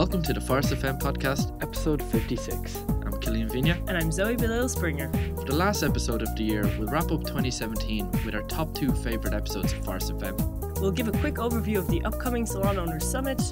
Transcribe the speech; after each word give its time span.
Welcome 0.00 0.22
to 0.22 0.32
the 0.32 0.40
Phorest 0.40 0.74
FM 0.74 0.98
podcast, 0.98 1.62
episode 1.62 2.02
56. 2.02 2.74
I'm 3.04 3.20
Killian 3.20 3.50
Vigna. 3.50 3.76
And 3.86 3.98
I'm 3.98 4.10
Zoe 4.10 4.34
Bilal 4.34 4.70
Springer. 4.70 5.12
For 5.36 5.44
the 5.44 5.54
last 5.54 5.82
episode 5.82 6.22
of 6.22 6.34
the 6.36 6.42
year, 6.42 6.62
we'll 6.78 6.88
wrap 6.88 7.12
up 7.12 7.20
2017 7.20 8.10
with 8.24 8.34
our 8.34 8.40
top 8.44 8.74
two 8.74 8.92
favourite 8.92 9.36
episodes 9.36 9.74
of 9.74 9.82
Phorest 9.82 10.18
FM. 10.18 10.80
We'll 10.80 10.90
give 10.90 11.08
a 11.08 11.12
quick 11.12 11.34
overview 11.34 11.76
of 11.76 11.86
the 11.88 12.02
upcoming 12.06 12.46
Salon 12.46 12.78
Owners 12.78 13.06
Summit. 13.06 13.42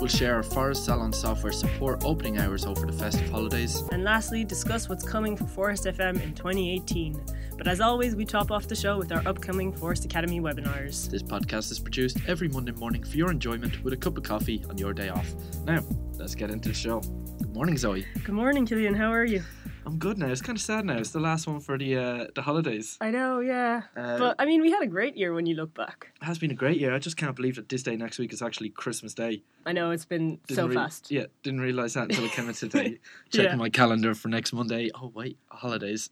We'll 0.00 0.08
share 0.08 0.36
our 0.36 0.42
Phorest 0.42 0.86
Salon 0.86 1.12
software 1.12 1.52
support 1.52 2.02
opening 2.06 2.38
hours 2.38 2.64
over 2.64 2.86
the 2.86 2.92
festive 2.94 3.28
holidays. 3.28 3.82
And 3.92 4.02
lastly, 4.02 4.44
discuss 4.44 4.88
what's 4.88 5.06
coming 5.06 5.36
for 5.36 5.44
Phorest 5.44 5.92
FM 5.92 6.22
in 6.22 6.32
2018. 6.32 7.22
But 7.58 7.68
as 7.68 7.82
always, 7.82 8.16
we 8.16 8.24
top 8.24 8.50
off 8.50 8.66
the 8.66 8.74
show 8.74 8.96
with 8.96 9.12
our 9.12 9.22
upcoming 9.28 9.74
Phorest 9.74 10.06
Academy 10.06 10.40
webinars. 10.40 11.10
This 11.10 11.22
podcast 11.22 11.70
is 11.70 11.78
produced 11.78 12.16
every 12.26 12.48
Monday 12.48 12.72
morning 12.72 13.04
for 13.04 13.14
your 13.18 13.30
enjoyment 13.30 13.84
with 13.84 13.92
a 13.92 13.96
cup 13.98 14.16
of 14.16 14.22
coffee 14.22 14.64
on 14.70 14.78
your 14.78 14.94
day 14.94 15.10
off. 15.10 15.34
Now, 15.66 15.84
let's 16.14 16.34
get 16.34 16.48
into 16.48 16.70
the 16.70 16.74
show. 16.74 17.00
Good 17.00 17.52
morning, 17.52 17.76
Zoe. 17.76 18.06
Good 18.24 18.34
morning, 18.34 18.64
Killian. 18.64 18.94
How 18.94 19.12
are 19.12 19.26
you? 19.26 19.42
I'm 19.90 19.98
good 19.98 20.18
now. 20.18 20.26
It's 20.28 20.40
kind 20.40 20.56
of 20.56 20.62
sad 20.62 20.84
now. 20.84 20.98
It's 20.98 21.10
the 21.10 21.18
last 21.18 21.48
one 21.48 21.58
for 21.58 21.76
the 21.76 21.96
uh, 21.96 22.26
the 22.36 22.42
holidays. 22.42 22.96
I 23.00 23.10
know, 23.10 23.40
yeah. 23.40 23.82
Uh, 23.96 24.18
but 24.18 24.36
I 24.38 24.44
mean, 24.44 24.62
we 24.62 24.70
had 24.70 24.82
a 24.84 24.86
great 24.86 25.16
year 25.16 25.34
when 25.34 25.46
you 25.46 25.56
look 25.56 25.74
back. 25.74 26.12
It 26.22 26.24
has 26.24 26.38
been 26.38 26.52
a 26.52 26.54
great 26.54 26.78
year. 26.78 26.94
I 26.94 27.00
just 27.00 27.16
can't 27.16 27.34
believe 27.34 27.56
that 27.56 27.68
this 27.68 27.82
day 27.82 27.96
next 27.96 28.20
week 28.20 28.32
is 28.32 28.40
actually 28.40 28.68
Christmas 28.70 29.14
Day. 29.14 29.42
I 29.66 29.72
know 29.72 29.90
it's 29.90 30.04
been 30.04 30.38
Didn't 30.46 30.56
so 30.56 30.66
rea- 30.68 30.74
fast. 30.74 31.10
Yeah, 31.10 31.24
didn't 31.42 31.60
realise 31.60 31.94
that 31.94 32.04
until 32.04 32.24
it 32.24 32.30
came 32.30 32.48
in 32.48 32.54
today. 32.66 32.98
Checking 33.32 33.50
Yeah. 33.50 33.56
my 33.56 33.68
calendar 33.68 34.14
for 34.14 34.28
next 34.28 34.52
Monday. 34.52 34.90
Oh 34.94 35.10
wait, 35.12 35.38
holidays. 35.50 36.10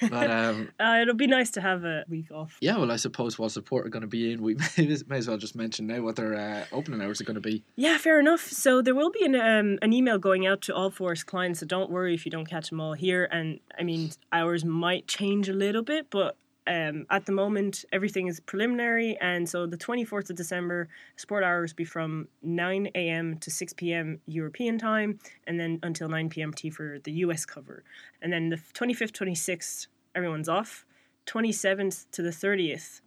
But 0.00 0.30
um, 0.38 0.68
Uh, 0.78 1.00
it'll 1.02 1.14
be 1.14 1.26
nice 1.26 1.50
to 1.52 1.60
have 1.60 1.84
a 1.84 2.04
week 2.08 2.30
off. 2.30 2.56
yeah, 2.60 2.76
well, 2.78 2.92
I 2.92 2.96
suppose 2.96 3.38
while 3.40 3.48
support 3.50 3.86
are 3.86 3.90
going 3.90 4.02
to 4.02 4.06
be 4.06 4.32
in, 4.32 4.40
we 4.40 4.54
may, 4.78 4.96
may 5.08 5.18
as 5.18 5.26
well 5.26 5.36
just 5.36 5.56
mention 5.56 5.88
now 5.88 6.00
what 6.02 6.14
their 6.14 6.34
uh, 6.36 6.64
opening 6.72 7.02
hours 7.02 7.20
are 7.20 7.24
going 7.24 7.34
to 7.34 7.40
be. 7.40 7.64
Yeah, 7.74 7.98
fair 7.98 8.20
enough. 8.20 8.40
So 8.48 8.80
there 8.82 8.94
will 8.94 9.10
be 9.10 9.24
an 9.24 9.34
um, 9.34 9.78
an 9.82 9.92
email 9.92 10.18
going 10.18 10.46
out 10.46 10.60
to 10.62 10.74
all 10.74 10.90
Phorest 10.92 11.26
clients. 11.26 11.58
So 11.60 11.66
don't 11.66 11.90
worry 11.90 12.14
if 12.14 12.24
you 12.24 12.30
don't 12.30 12.48
catch 12.48 12.70
them 12.70 12.80
all 12.80 12.92
here. 13.00 13.28
And 13.30 13.60
I 13.78 13.82
mean, 13.82 14.10
hours 14.32 14.64
might 14.64 15.06
change 15.06 15.48
a 15.48 15.52
little 15.52 15.82
bit, 15.82 16.06
but 16.10 16.36
um, 16.66 17.06
at 17.10 17.26
the 17.26 17.32
moment 17.32 17.84
everything 17.92 18.28
is 18.28 18.38
preliminary. 18.40 19.16
And 19.20 19.48
so 19.48 19.66
the 19.66 19.76
twenty 19.76 20.04
fourth 20.04 20.30
of 20.30 20.36
December, 20.36 20.88
sport 21.16 21.42
hours 21.42 21.72
be 21.72 21.84
from 21.84 22.28
nine 22.42 22.88
a.m. 22.94 23.38
to 23.38 23.50
six 23.50 23.72
p.m. 23.72 24.20
European 24.26 24.78
time, 24.78 25.18
and 25.46 25.58
then 25.58 25.80
until 25.82 26.08
nine 26.08 26.28
p.m. 26.28 26.52
T 26.52 26.70
for 26.70 26.98
the 27.02 27.12
U.S. 27.24 27.44
cover. 27.44 27.82
And 28.22 28.32
then 28.32 28.50
the 28.50 28.60
twenty 28.74 28.94
fifth, 28.94 29.12
twenty 29.12 29.34
sixth, 29.34 29.88
everyone's 30.14 30.48
off. 30.48 30.86
Twenty 31.26 31.52
seventh 31.52 32.10
to 32.12 32.22
the 32.22 32.32
thirtieth 32.32 33.00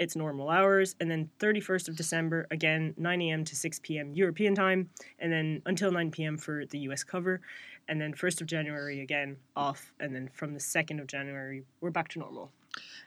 it's 0.00 0.16
normal 0.16 0.48
hours 0.48 0.96
and 0.98 1.10
then 1.10 1.30
31st 1.38 1.88
of 1.88 1.94
december 1.94 2.46
again 2.50 2.94
9 2.96 3.22
a.m 3.22 3.44
to 3.44 3.54
6 3.54 3.78
p.m 3.80 4.14
european 4.14 4.54
time 4.54 4.88
and 5.18 5.30
then 5.30 5.62
until 5.66 5.92
9 5.92 6.10
p.m 6.10 6.38
for 6.38 6.64
the 6.66 6.78
us 6.78 7.04
cover 7.04 7.40
and 7.90 8.00
then 8.00 8.14
1st 8.14 8.40
of 8.40 8.46
january 8.46 9.00
again 9.02 9.36
off 9.54 9.92
and 10.00 10.14
then 10.14 10.30
from 10.32 10.54
the 10.54 10.60
2nd 10.60 11.00
of 11.00 11.06
january 11.06 11.64
we're 11.82 11.90
back 11.90 12.08
to 12.08 12.18
normal 12.18 12.50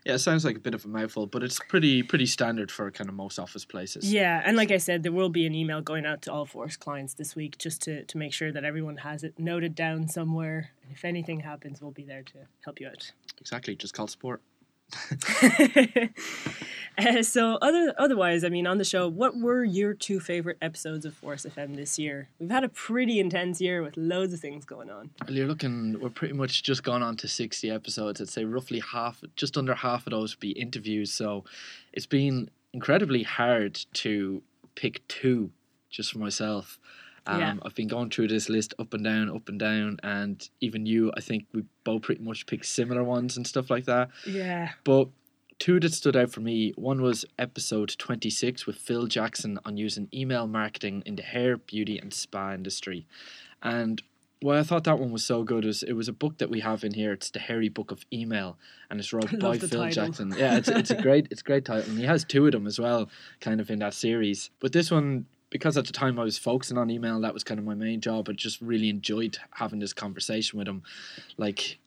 Yeah, 0.05 0.15
it 0.15 0.19
sounds 0.19 0.43
like 0.43 0.57
a 0.57 0.59
bit 0.59 0.73
of 0.75 0.83
a 0.83 0.89
mouthful, 0.89 1.25
but 1.25 1.41
it's 1.41 1.57
pretty 1.69 2.03
pretty 2.03 2.25
standard 2.25 2.69
for 2.69 2.91
kind 2.91 3.09
of 3.09 3.15
most 3.15 3.39
office 3.39 3.63
places. 3.65 4.11
yeah 4.13 4.41
and 4.45 4.57
like 4.57 4.71
i 4.71 4.77
said 4.77 5.01
there 5.03 5.13
will 5.19 5.29
be 5.29 5.45
an 5.45 5.55
email 5.55 5.81
going 5.81 6.05
out 6.05 6.21
to 6.23 6.31
all 6.33 6.45
Phorest 6.45 6.79
clients 6.79 7.13
this 7.13 7.35
week 7.35 7.57
just 7.57 7.81
to, 7.83 8.03
to 8.03 8.17
make 8.17 8.33
sure 8.33 8.51
that 8.51 8.65
everyone 8.65 8.97
has 8.97 9.23
it 9.23 9.33
noted 9.39 9.73
down 9.73 10.07
somewhere 10.09 10.71
and 10.83 10.91
if 10.91 11.05
anything 11.05 11.39
happens 11.39 11.81
we'll 11.81 11.91
be 12.03 12.03
there 12.13 12.23
to 12.23 12.37
help 12.65 12.79
you 12.81 12.87
out 12.87 13.11
Exactly, 13.39 13.75
just 13.75 13.93
call 13.93 14.07
support. 14.07 14.41
so 17.23 17.57
other 17.61 17.93
otherwise, 17.97 18.43
I 18.43 18.49
mean, 18.49 18.67
on 18.67 18.77
the 18.77 18.83
show, 18.83 19.07
what 19.07 19.37
were 19.37 19.63
your 19.63 19.93
two 19.93 20.19
favorite 20.19 20.57
episodes 20.61 21.05
of 21.05 21.19
Phorest 21.19 21.49
FM 21.49 21.75
this 21.75 21.97
year? 21.97 22.29
We've 22.39 22.51
had 22.51 22.63
a 22.63 22.69
pretty 22.69 23.19
intense 23.19 23.59
year 23.59 23.81
with 23.81 23.97
loads 23.97 24.33
of 24.33 24.39
things 24.39 24.65
going 24.65 24.89
on. 24.89 25.09
Well, 25.25 25.35
you're 25.35 25.47
looking, 25.47 25.99
we're 25.99 26.09
pretty 26.09 26.33
much 26.33 26.63
just 26.63 26.83
gone 26.83 27.01
on 27.01 27.17
to 27.17 27.27
60 27.27 27.69
episodes. 27.69 28.21
I'd 28.21 28.29
say 28.29 28.45
roughly 28.45 28.79
half, 28.79 29.23
just 29.35 29.57
under 29.57 29.73
half 29.73 30.05
of 30.05 30.11
those 30.11 30.35
be 30.35 30.51
interviews. 30.51 31.11
So 31.11 31.43
it's 31.91 32.05
been 32.05 32.49
incredibly 32.73 33.23
hard 33.23 33.79
to 33.93 34.43
pick 34.75 35.07
two 35.07 35.51
just 35.89 36.11
for 36.11 36.19
myself. 36.19 36.79
Um, 37.25 37.39
Yeah. 37.39 37.55
I've 37.63 37.75
been 37.75 37.87
going 37.87 38.09
through 38.09 38.27
this 38.27 38.49
list 38.49 38.73
up 38.79 38.93
and 38.93 39.03
down, 39.03 39.29
up 39.29 39.47
and 39.49 39.59
down, 39.59 39.99
and 40.03 40.47
even 40.61 40.85
you, 40.85 41.11
I 41.15 41.21
think 41.21 41.45
we 41.53 41.63
both 41.83 42.01
pretty 42.03 42.23
much 42.23 42.45
picked 42.45 42.65
similar 42.65 43.03
ones 43.03 43.37
and 43.37 43.47
stuff 43.47 43.69
like 43.69 43.85
that. 43.85 44.09
Yeah, 44.27 44.71
But 44.83 45.09
two 45.59 45.79
that 45.79 45.93
stood 45.93 46.17
out 46.17 46.31
for 46.31 46.41
me 46.41 46.73
one 46.75 47.01
was 47.01 47.23
episode 47.39 47.95
26 47.97 48.65
with 48.65 48.75
Phil 48.75 49.07
Jackson 49.07 49.59
on 49.63 49.77
using 49.77 50.09
email 50.13 50.47
marketing 50.47 51.03
in 51.05 51.15
the 51.15 51.23
hair, 51.23 51.55
beauty, 51.57 51.97
and 51.97 52.13
spa 52.13 52.53
industry. 52.53 53.05
And 53.61 54.01
why 54.41 54.59
I 54.59 54.63
thought 54.63 54.83
that 54.83 54.99
one 54.99 55.11
was 55.13 55.23
so 55.25 55.43
good 55.43 55.63
is 55.63 55.83
it 55.83 55.93
was 55.93 56.09
a 56.09 56.13
book 56.13 56.37
that 56.39 56.49
we 56.49 56.59
have 56.59 56.83
in 56.83 56.93
here. 56.93 57.13
It's 57.13 57.29
the 57.29 57.39
Hairy 57.39 57.69
Book 57.69 57.91
of 57.91 58.05
Email, 58.11 58.57
and 58.89 58.99
it's 58.99 59.13
wrote 59.13 59.31
by 59.39 59.57
Phil 59.57 59.69
title. 59.69 59.89
Jackson. 59.89 60.33
Yeah, 60.37 60.57
it's 60.57 60.67
it's 60.67 60.91
a 60.91 61.01
great 61.01 61.27
it's 61.31 61.39
a 61.39 61.45
great 61.45 61.63
title, 61.63 61.89
and 61.89 61.97
he 61.97 62.03
has 62.05 62.25
two 62.25 62.45
of 62.45 62.51
them 62.51 62.67
as 62.67 62.77
well, 62.77 63.09
kind 63.39 63.61
of 63.61 63.69
in 63.71 63.79
that 63.79 63.93
series. 63.93 64.49
But 64.59 64.73
this 64.73 64.91
one. 64.91 65.27
Because 65.53 65.77
at 65.77 65.85
the 65.85 65.93
time 65.93 66.17
I 66.17 66.23
was 66.23 66.39
focusing 66.39 66.79
on 66.79 66.89
email, 66.89 67.21
that 67.21 67.31
was 67.31 67.43
kind 67.43 67.59
of 67.59 67.65
my 67.65 67.75
main 67.75 68.01
job. 68.01 68.27
I 68.27 68.31
just 68.33 68.59
really 68.59 68.89
enjoyed 68.89 69.37
having 69.51 69.77
this 69.77 69.93
conversation 69.93 70.57
with 70.57 70.67
him. 70.67 70.81
Like, 71.37 71.77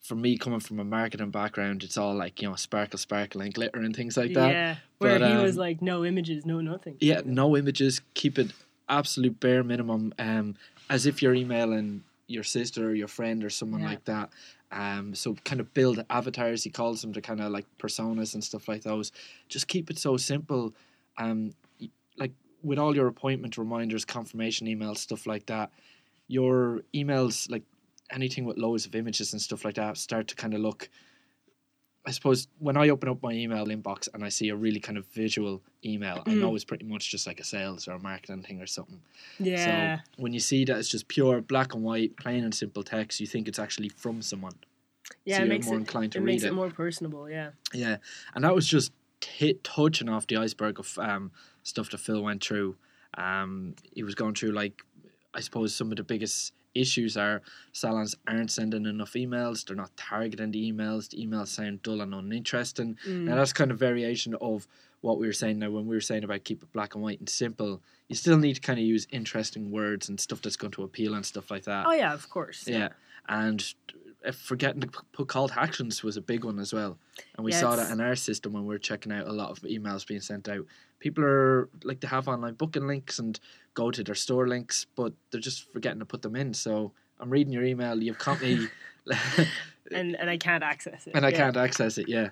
for 0.00 0.16
me, 0.16 0.36
coming 0.36 0.58
from 0.58 0.80
a 0.80 0.84
marketing 0.84 1.30
background, 1.30 1.84
it's 1.84 1.96
all 1.96 2.16
like 2.16 2.42
you 2.42 2.48
know 2.48 2.56
sparkle, 2.56 2.98
sparkle, 2.98 3.40
and 3.40 3.54
glitter 3.54 3.78
and 3.78 3.94
things 3.94 4.16
like 4.16 4.34
that. 4.34 4.50
yeah. 4.50 4.74
Where 4.98 5.20
But, 5.20 5.30
he 5.30 5.36
was 5.36 5.52
um, 5.52 5.60
like, 5.60 5.80
no 5.80 6.04
images, 6.04 6.44
no 6.44 6.60
nothing. 6.60 6.96
Yeah, 6.98 7.20
no 7.24 7.56
images. 7.56 8.00
Keep 8.14 8.40
it 8.40 8.50
absolute 8.88 9.38
bare 9.38 9.62
minimum. 9.62 10.12
Um, 10.18 10.56
as 10.90 11.06
if 11.06 11.22
you're 11.22 11.34
emailing 11.34 12.02
your 12.26 12.42
sister 12.42 12.88
or 12.88 12.94
your 12.94 13.08
friend 13.08 13.44
or 13.44 13.50
someone 13.50 13.82
Yeah. 13.82 13.90
like 13.90 14.04
that. 14.06 14.30
Um, 14.72 15.14
so 15.14 15.36
kind 15.44 15.60
of 15.60 15.72
build 15.74 16.04
avatars. 16.10 16.64
He 16.64 16.70
calls 16.70 17.02
them 17.02 17.12
to 17.12 17.20
kind 17.20 17.40
of 17.40 17.52
like 17.52 17.66
personas 17.78 18.34
and 18.34 18.42
stuff 18.42 18.66
like 18.66 18.82
those. 18.82 19.12
Just 19.48 19.68
keep 19.68 19.90
it 19.90 19.98
so 19.98 20.16
simple. 20.16 20.74
Um, 21.18 21.54
like 22.16 22.32
with 22.62 22.78
all 22.78 22.94
your 22.94 23.06
appointment 23.08 23.58
reminders, 23.58 24.04
confirmation 24.04 24.66
emails, 24.66 24.98
stuff 24.98 25.26
like 25.26 25.46
that. 25.46 25.70
Your 26.28 26.82
emails, 26.94 27.50
like 27.50 27.62
anything 28.10 28.44
with 28.44 28.56
loads 28.58 28.86
of 28.86 28.94
images 28.94 29.32
and 29.32 29.40
stuff 29.42 29.64
like 29.64 29.74
that, 29.76 29.96
start 29.96 30.28
to 30.28 30.34
kind 30.34 30.54
of 30.54 30.60
look. 30.60 30.88
I 32.04 32.10
suppose 32.10 32.48
when 32.58 32.76
I 32.76 32.88
open 32.88 33.08
up 33.08 33.22
my 33.22 33.30
email 33.30 33.64
inbox 33.66 34.08
and 34.12 34.24
I 34.24 34.28
see 34.28 34.48
a 34.48 34.56
really 34.56 34.80
kind 34.80 34.98
of 34.98 35.06
visual 35.06 35.62
email, 35.84 36.20
I 36.26 36.30
Mm. 36.30 36.38
know 36.40 36.54
it's 36.56 36.64
pretty 36.64 36.84
much 36.84 37.10
just 37.10 37.28
like 37.28 37.38
a 37.38 37.44
sales 37.44 37.86
or 37.86 37.92
a 37.92 37.98
marketing 38.00 38.42
thing 38.42 38.60
or 38.60 38.66
something. 38.66 39.00
Yeah. 39.38 39.98
So 39.98 40.02
when 40.16 40.32
you 40.32 40.40
see 40.40 40.64
that 40.64 40.78
it's 40.78 40.88
just 40.88 41.06
pure 41.06 41.40
black 41.40 41.74
and 41.74 41.84
white, 41.84 42.16
plain 42.16 42.42
and 42.42 42.52
simple 42.52 42.82
text, 42.82 43.20
you 43.20 43.26
think 43.28 43.46
it's 43.46 43.60
actually 43.60 43.88
from 43.88 44.20
someone. 44.20 44.54
yeah, 45.24 45.36
so 45.36 45.42
it 45.42 45.46
you're 45.46 45.54
makes 45.54 45.66
more 45.66 45.76
it, 45.76 45.78
inclined 45.78 46.12
to 46.12 46.18
it 46.18 46.22
read 46.22 46.32
makes 46.32 46.42
it. 46.42 46.48
it 46.48 46.54
more 46.54 46.70
personable, 46.70 47.30
yeah. 47.30 47.50
Yeah, 47.72 47.98
and 48.34 48.42
that 48.44 48.54
was 48.54 48.66
just 48.66 48.90
hit 49.24 49.62
touching 49.62 50.08
off 50.08 50.26
the 50.26 50.36
iceberg 50.38 50.80
of 50.80 50.98
um, 50.98 51.30
stuff 51.62 51.90
that 51.90 51.98
Phil 51.98 52.22
went 52.22 52.42
through. 52.42 52.76
Um, 53.16 53.74
he 53.94 54.02
was 54.02 54.14
going 54.14 54.34
through 54.34 54.52
like 54.52 54.82
I 55.34 55.40
suppose 55.40 55.74
some 55.74 55.90
of 55.90 55.96
the 55.96 56.04
biggest 56.04 56.52
issues 56.74 57.16
are 57.16 57.42
salons 57.72 58.14
aren't 58.26 58.50
sending 58.50 58.86
enough 58.86 59.12
emails. 59.12 59.64
They're 59.64 59.76
not 59.76 59.96
targeting 59.96 60.50
the 60.50 60.72
emails. 60.72 61.10
The 61.10 61.26
emails 61.26 61.48
sound 61.48 61.82
dull 61.82 62.00
and 62.00 62.14
uninteresting. 62.14 62.96
Mm. 63.06 63.24
Now 63.24 63.36
that's 63.36 63.52
kind 63.52 63.70
of 63.70 63.78
variation 63.78 64.34
of 64.40 64.66
what 65.02 65.18
we 65.18 65.26
were 65.26 65.32
saying 65.32 65.58
now 65.58 65.70
when 65.70 65.86
we 65.86 65.96
were 65.96 66.00
saying 66.00 66.24
about 66.24 66.44
keep 66.44 66.62
it 66.62 66.72
black 66.72 66.94
and 66.94 67.02
white 67.02 67.18
and 67.18 67.28
simple. 67.28 67.82
You 68.08 68.16
still 68.16 68.38
need 68.38 68.54
to 68.54 68.60
kind 68.60 68.78
of 68.78 68.84
use 68.84 69.06
interesting 69.10 69.70
words 69.70 70.08
and 70.08 70.18
stuff 70.18 70.40
that's 70.42 70.56
going 70.56 70.72
to 70.72 70.84
appeal 70.84 71.14
and 71.14 71.26
stuff 71.26 71.50
like 71.50 71.64
that. 71.64 71.86
Oh, 71.86 71.92
yeah, 71.92 72.14
of 72.14 72.28
course. 72.30 72.66
Yeah, 72.66 72.90
and 73.28 73.62
uh, 73.90 73.98
forgetting 74.30 74.80
to 74.82 74.86
put 75.12 75.26
call 75.28 75.48
to 75.48 75.60
actions 75.60 76.02
was 76.04 76.16
a 76.16 76.20
big 76.20 76.44
one 76.44 76.58
as 76.60 76.72
well. 76.72 76.98
And 77.36 77.44
we 77.44 77.50
Yeah, 77.52 77.60
saw 77.60 77.76
that 77.76 77.90
in 77.90 78.00
our 78.00 78.14
system 78.14 78.52
when 78.52 78.62
we 78.62 78.68
were 78.68 78.78
checking 78.78 79.10
out 79.12 79.26
a 79.26 79.32
lot 79.32 79.50
of 79.50 79.58
emails 79.60 80.06
being 80.06 80.20
sent 80.20 80.48
out. 80.48 80.64
People 81.00 81.24
are 81.24 81.68
like 81.82 82.00
to 82.00 82.06
have 82.06 82.28
online 82.28 82.54
booking 82.54 82.86
links 82.86 83.18
and 83.18 83.40
go 83.74 83.90
to 83.90 84.04
their 84.04 84.14
store 84.14 84.46
links, 84.46 84.86
but 84.94 85.12
they're 85.30 85.40
just 85.40 85.72
forgetting 85.72 85.98
to 85.98 86.04
put 86.06 86.22
them 86.22 86.36
in. 86.36 86.54
So 86.54 86.92
I'm 87.18 87.30
reading 87.30 87.52
your 87.52 87.64
email, 87.64 88.00
you've 88.02 88.18
caught 88.18 88.40
me, 88.40 88.68
And, 89.90 90.16
and 90.16 90.30
I 90.30 90.36
can't 90.38 90.62
access 90.62 91.06
it. 91.06 91.14
and 91.14 91.26
I 91.26 91.30
yeah. 91.30 91.36
can't 91.36 91.56
access 91.56 91.98
it. 91.98 92.08
Yeah, 92.08 92.30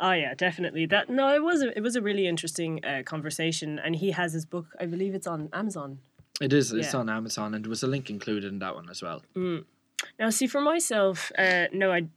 Oh 0.00 0.12
yeah, 0.12 0.34
definitely. 0.34 0.86
That 0.86 1.08
no, 1.08 1.34
it 1.34 1.42
was 1.42 1.62
a, 1.62 1.76
it 1.76 1.80
was 1.80 1.96
a 1.96 2.02
really 2.02 2.26
interesting 2.26 2.84
uh, 2.84 3.02
conversation, 3.04 3.78
and 3.78 3.96
he 3.96 4.10
has 4.10 4.32
his 4.32 4.44
book. 4.44 4.66
I 4.78 4.86
believe 4.86 5.14
it's 5.14 5.26
on 5.26 5.48
Amazon. 5.52 6.00
it 6.40 6.52
is. 6.52 6.72
It's 6.72 6.92
Yeah. 6.92 7.00
on 7.00 7.08
Amazon, 7.08 7.54
and 7.54 7.64
there 7.64 7.70
was 7.70 7.82
a 7.82 7.86
link 7.86 8.10
included 8.10 8.52
in 8.52 8.58
that 8.58 8.74
one 8.74 8.90
as 8.90 9.00
well. 9.02 9.22
Now, 10.18 10.30
see, 10.30 10.46
for 10.46 10.60
myself, 10.60 11.32
uh, 11.38 11.66
no, 11.72 11.92
I. 11.92 12.08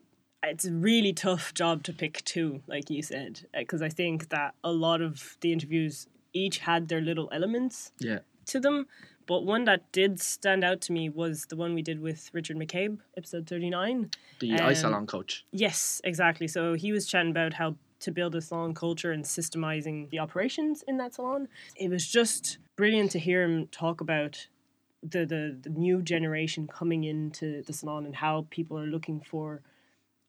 It's 0.43 0.65
a 0.65 0.71
really 0.71 1.13
tough 1.13 1.53
job 1.53 1.83
to 1.83 1.93
pick 1.93 2.23
two, 2.25 2.63
like 2.65 2.89
you 2.89 3.03
said, 3.03 3.41
because 3.55 3.83
I 3.83 3.89
think 3.89 4.29
that 4.29 4.55
a 4.63 4.71
lot 4.71 4.99
of 4.99 5.37
the 5.41 5.53
interviews 5.53 6.07
each 6.33 6.57
had 6.57 6.87
their 6.87 6.99
little 6.99 7.29
elements 7.31 7.91
Yeah, 7.99 8.19
to 8.47 8.59
them. 8.59 8.87
But 9.27 9.45
one 9.45 9.65
that 9.65 9.91
did 9.91 10.19
stand 10.19 10.63
out 10.63 10.81
to 10.81 10.93
me 10.93 11.09
was 11.09 11.45
the 11.45 11.55
one 11.55 11.75
we 11.75 11.83
did 11.83 11.99
with 12.01 12.31
Richard 12.33 12.57
McCabe, 12.57 12.97
episode 13.15 13.45
thirty 13.45 13.69
nine. 13.69 14.09
the 14.39 14.53
Um, 14.53 14.71
iSalon 14.71 15.07
coach. 15.07 15.45
Yes, 15.51 16.01
exactly. 16.03 16.47
So 16.47 16.73
he 16.73 16.91
was 16.91 17.05
chatting 17.05 17.29
about 17.29 17.53
how 17.53 17.75
to 17.99 18.11
build 18.11 18.33
a 18.33 18.41
salon 18.41 18.73
culture 18.73 19.11
and 19.11 19.23
systemizing 19.23 20.09
the 20.09 20.17
operations 20.17 20.83
in 20.87 20.97
that 20.97 21.13
salon. 21.13 21.49
It 21.75 21.89
was 21.91 22.07
just 22.07 22.57
brilliant 22.75 23.11
to 23.11 23.19
hear 23.19 23.43
him 23.43 23.67
talk 23.67 24.01
about 24.01 24.47
the, 25.03 25.25
the 25.25 25.57
the 25.61 25.69
new 25.69 26.01
generation 26.01 26.67
coming 26.67 27.03
into 27.03 27.63
the 27.63 27.73
salon 27.73 28.05
and 28.05 28.15
how 28.15 28.45
people 28.49 28.77
are 28.79 28.85
looking 28.85 29.19
for 29.19 29.61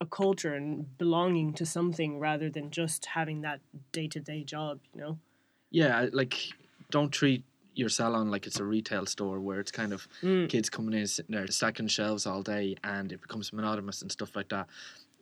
a 0.01 0.07
culture 0.07 0.55
and 0.55 0.99
belonging 0.99 1.53
to 1.55 1.65
something 1.67 2.19
rather 2.19 2.51
than 2.51 2.71
just 2.71 3.07
having 3.07 3.43
that 3.43 3.61
day 3.93 4.09
to 4.09 4.21
day 4.21 4.43
job. 4.45 4.81
You 4.95 5.01
know. 5.01 5.19
Yeah, 5.71 6.09
like 6.13 6.35
don't 6.91 7.11
treat 7.11 7.45
your 7.75 7.89
salon 7.89 8.31
like 8.31 8.47
it's 8.47 8.61
a 8.61 8.65
retail 8.65 9.07
store 9.07 9.41
where 9.41 9.59
it's 9.61 9.71
kind 9.71 9.93
of 9.93 10.07
Mm. 10.23 10.49
kids 10.49 10.69
coming 10.69 10.93
in 10.99 11.07
sitting 11.07 11.35
there 11.35 11.47
stacking 11.47 11.87
shelves 11.89 12.27
all 12.27 12.43
day 12.43 12.77
and 12.85 13.13
it 13.13 13.21
becomes 13.23 13.53
monotonous 13.53 14.03
and 14.03 14.13
stuff 14.13 14.37
like 14.37 14.49
that. 14.51 14.67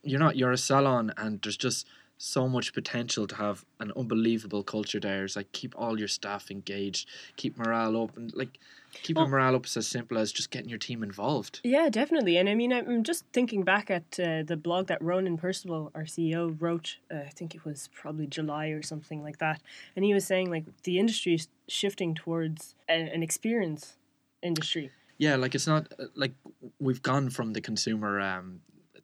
You're 0.03 0.19
not. 0.19 0.37
You're 0.37 0.53
a 0.53 0.56
salon, 0.58 1.12
and 1.17 1.41
there's 1.43 1.56
just 1.58 1.87
so 2.22 2.46
much 2.46 2.75
potential 2.75 3.26
to 3.26 3.34
have 3.34 3.64
an 3.78 3.90
unbelievable 3.96 4.62
culture 4.62 5.00
there. 5.00 5.25
It's 5.25 5.37
like 5.37 5.50
keep 5.52 5.75
all 5.75 5.99
your 5.99 6.06
staff 6.06 6.50
engaged, 6.50 7.08
keep 7.37 7.56
morale 7.56 8.02
up, 8.02 8.14
and 8.14 8.31
like 8.34 8.58
keeping 9.02 9.22
Well- 9.22 9.31
morale 9.31 9.56
up 9.56 9.64
is 9.64 9.75
as 9.78 9.87
simple 9.87 10.19
as 10.19 10.31
just 10.31 10.50
getting 10.50 10.69
your 10.69 10.78
team 10.78 11.02
involved. 11.02 11.61
Yeah, 11.64 11.88
definitely. 11.88 12.37
And 12.37 12.46
I 12.46 12.55
mean, 12.55 12.75
I'm 12.75 13.05
just 13.05 13.25
thinking 13.32 13.62
back 13.62 13.90
at 13.90 14.20
uh, 14.20 14.43
the 14.43 14.58
blog 14.58 14.88
that 14.88 15.00
Ronan 15.00 15.38
Perceval, 15.38 15.90
our 15.94 16.02
CEO, 16.02 16.55
wrote. 16.61 16.99
Uh, 17.11 17.20
I 17.20 17.31
think 17.31 17.55
it 17.55 17.64
was 17.64 17.88
probably 17.94 18.26
July 18.26 18.67
or 18.67 18.82
something 18.82 19.22
like 19.22 19.38
that. 19.38 19.62
And 19.96 20.05
he 20.05 20.12
was 20.12 20.26
saying 20.26 20.50
like 20.50 20.64
the 20.82 20.99
industry 20.99 21.32
is 21.34 21.49
shifting 21.69 22.14
towards 22.14 22.75
a, 22.87 22.93
an 22.93 23.22
experience 23.22 23.96
industry. 24.43 24.90
Yeah, 25.17 25.37
like 25.37 25.55
it's 25.55 25.67
not 25.67 25.90
uh, 25.99 26.05
like 26.14 26.32
we've 26.78 27.00
gone 27.02 27.31
from 27.31 27.55
the 27.55 27.62
consumer 27.62 28.20
um 28.20 28.61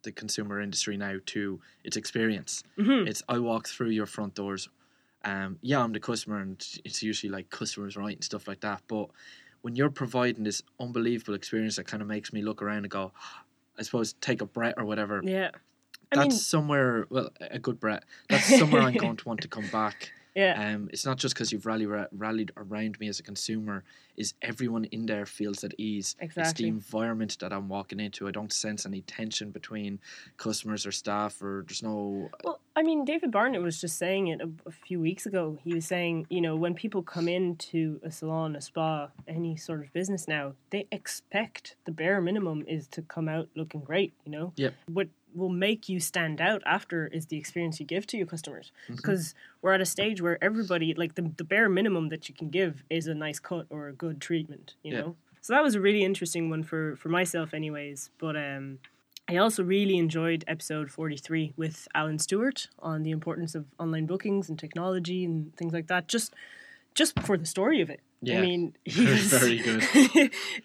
the 0.06 0.12
consumer 0.12 0.60
industry 0.60 0.96
now 0.96 1.16
to 1.26 1.60
its 1.84 1.96
experience. 1.96 2.62
Mhm. 2.78 3.06
It's 3.06 3.22
I 3.28 3.38
walk 3.38 3.68
through 3.68 3.90
your 3.90 4.06
front 4.06 4.34
doors. 4.34 4.68
Um, 5.24 5.58
yeah, 5.60 5.82
I'm 5.82 5.92
the 5.92 6.00
customer, 6.00 6.38
and 6.40 6.56
it's 6.84 7.02
usually 7.02 7.30
like 7.30 7.50
customers 7.50 7.96
right 7.96 8.14
and 8.16 8.24
stuff 8.24 8.46
like 8.48 8.60
that. 8.60 8.82
But 8.86 9.10
when 9.62 9.74
you're 9.76 9.90
providing 9.90 10.44
this 10.44 10.62
unbelievable 10.78 11.34
experience 11.34 11.76
that 11.76 11.84
kind 11.88 12.00
of 12.00 12.08
makes 12.08 12.32
me 12.32 12.40
look 12.40 12.62
around 12.62 12.78
and 12.84 12.90
go, 12.90 13.12
I 13.78 13.82
suppose 13.82 14.14
take 14.20 14.40
a 14.40 14.46
breath 14.46 14.74
or 14.76 14.84
whatever. 14.84 15.20
Yeah. 15.24 15.50
I 16.12 16.16
that's 16.16 16.28
mean, 16.28 16.38
somewhere. 16.38 17.06
Well, 17.10 17.30
a 17.40 17.58
good 17.58 17.80
breath. 17.80 18.04
That's 18.28 18.58
somewhere 18.58 18.82
I'm 18.82 18.94
going 19.04 19.16
to 19.16 19.28
want 19.28 19.40
to 19.42 19.48
come 19.48 19.66
back. 19.72 20.12
Yeah. 20.36 20.74
Um, 20.74 20.90
it's 20.92 21.06
not 21.06 21.16
just 21.16 21.34
because 21.34 21.50
you've 21.50 21.64
rallied 21.64 21.88
rallied 22.12 22.52
around 22.56 23.00
me 23.00 23.08
as 23.08 23.18
a 23.18 23.22
consumer. 23.22 23.84
Is 24.16 24.34
everyone 24.42 24.84
in 24.86 25.06
there 25.06 25.26
feels 25.26 25.64
at 25.64 25.74
ease? 25.78 26.14
Exactly. 26.20 26.42
It's 26.50 26.52
the 26.60 26.68
environment 26.68 27.38
that 27.40 27.52
I'm 27.52 27.68
walking 27.68 28.00
into. 28.00 28.28
I 28.28 28.30
don't 28.30 28.52
sense 28.52 28.86
any 28.86 29.00
tension 29.02 29.50
between 29.50 29.98
customers 30.36 30.86
or 30.86 30.92
staff, 30.92 31.40
or 31.42 31.64
there's 31.66 31.82
no. 31.82 32.30
Well, 32.44 32.60
I 32.76 32.82
mean, 32.82 33.06
David 33.06 33.30
Barnett 33.30 33.62
was 33.62 33.80
just 33.80 33.96
saying 33.96 34.28
it 34.28 34.42
a, 34.42 34.50
a 34.66 34.70
few 34.70 35.00
weeks 35.00 35.24
ago. 35.24 35.58
He 35.64 35.74
was 35.74 35.86
saying, 35.86 36.26
you 36.28 36.42
know, 36.42 36.54
when 36.54 36.74
people 36.74 37.02
come 37.02 37.28
into 37.28 37.98
a 38.02 38.10
salon, 38.10 38.54
a 38.56 38.60
spa, 38.60 39.08
any 39.26 39.56
sort 39.56 39.80
of 39.80 39.92
business 39.94 40.28
now, 40.28 40.52
they 40.68 40.86
expect 40.92 41.76
the 41.86 41.92
bare 41.92 42.20
minimum 42.20 42.64
is 42.68 42.86
to 42.88 43.00
come 43.00 43.28
out 43.28 43.48
looking 43.56 43.80
great, 43.80 44.12
you 44.26 44.32
know? 44.32 44.52
Yep. 44.56 44.74
What 44.92 45.08
will 45.36 45.48
make 45.50 45.88
you 45.88 46.00
stand 46.00 46.40
out 46.40 46.62
after 46.66 47.06
is 47.08 47.26
the 47.26 47.36
experience 47.36 47.78
you 47.80 47.86
give 47.86 48.06
to 48.08 48.16
your 48.16 48.26
customers. 48.26 48.72
Mhm. 48.88 48.96
Because 48.96 49.34
we're 49.62 49.72
at 49.74 49.80
a 49.80 49.86
stage 49.86 50.20
where 50.22 50.42
everybody, 50.42 50.94
like, 50.94 51.14
the, 51.14 51.22
the 51.36 51.44
bare 51.44 51.68
minimum 51.68 52.08
that 52.08 52.28
you 52.28 52.34
can 52.34 52.48
give 52.50 52.84
is 52.90 53.06
a 53.06 53.14
nice 53.14 53.38
cut 53.38 53.66
or 53.70 53.88
a 53.88 53.92
good 53.92 54.20
treatment, 54.20 54.74
you 54.82 54.92
Yeah. 54.92 55.00
know? 55.00 55.16
So 55.42 55.52
that 55.52 55.62
was 55.62 55.74
a 55.76 55.80
really 55.80 56.02
interesting 56.02 56.50
one 56.50 56.62
for, 56.64 56.96
for 56.96 57.08
myself, 57.08 57.54
anyways. 57.54 58.10
But, 58.18 58.36
um, 58.36 58.78
I 59.28 59.36
also 59.38 59.62
really 59.64 59.96
enjoyed 59.96 60.44
episode 60.46 60.90
43 60.90 61.52
with 61.56 61.88
Alan 61.94 62.18
Stewart 62.20 62.68
on 62.78 63.02
the 63.02 63.10
importance 63.10 63.54
of 63.56 63.66
online 63.78 64.06
bookings 64.06 64.48
and 64.48 64.56
technology 64.58 65.24
and 65.24 65.54
things 65.56 65.72
like 65.72 65.88
that. 65.88 66.06
Just 66.08 66.32
just 66.94 67.18
for 67.20 67.36
the 67.36 67.44
story 67.44 67.80
of 67.82 67.90
it. 67.90 68.00
Yeah. 68.26 68.38
I 68.38 68.40
mean, 68.40 68.76
he 68.84 69.06
was, 69.06 69.22
very 69.22 69.58
good. 69.62 69.84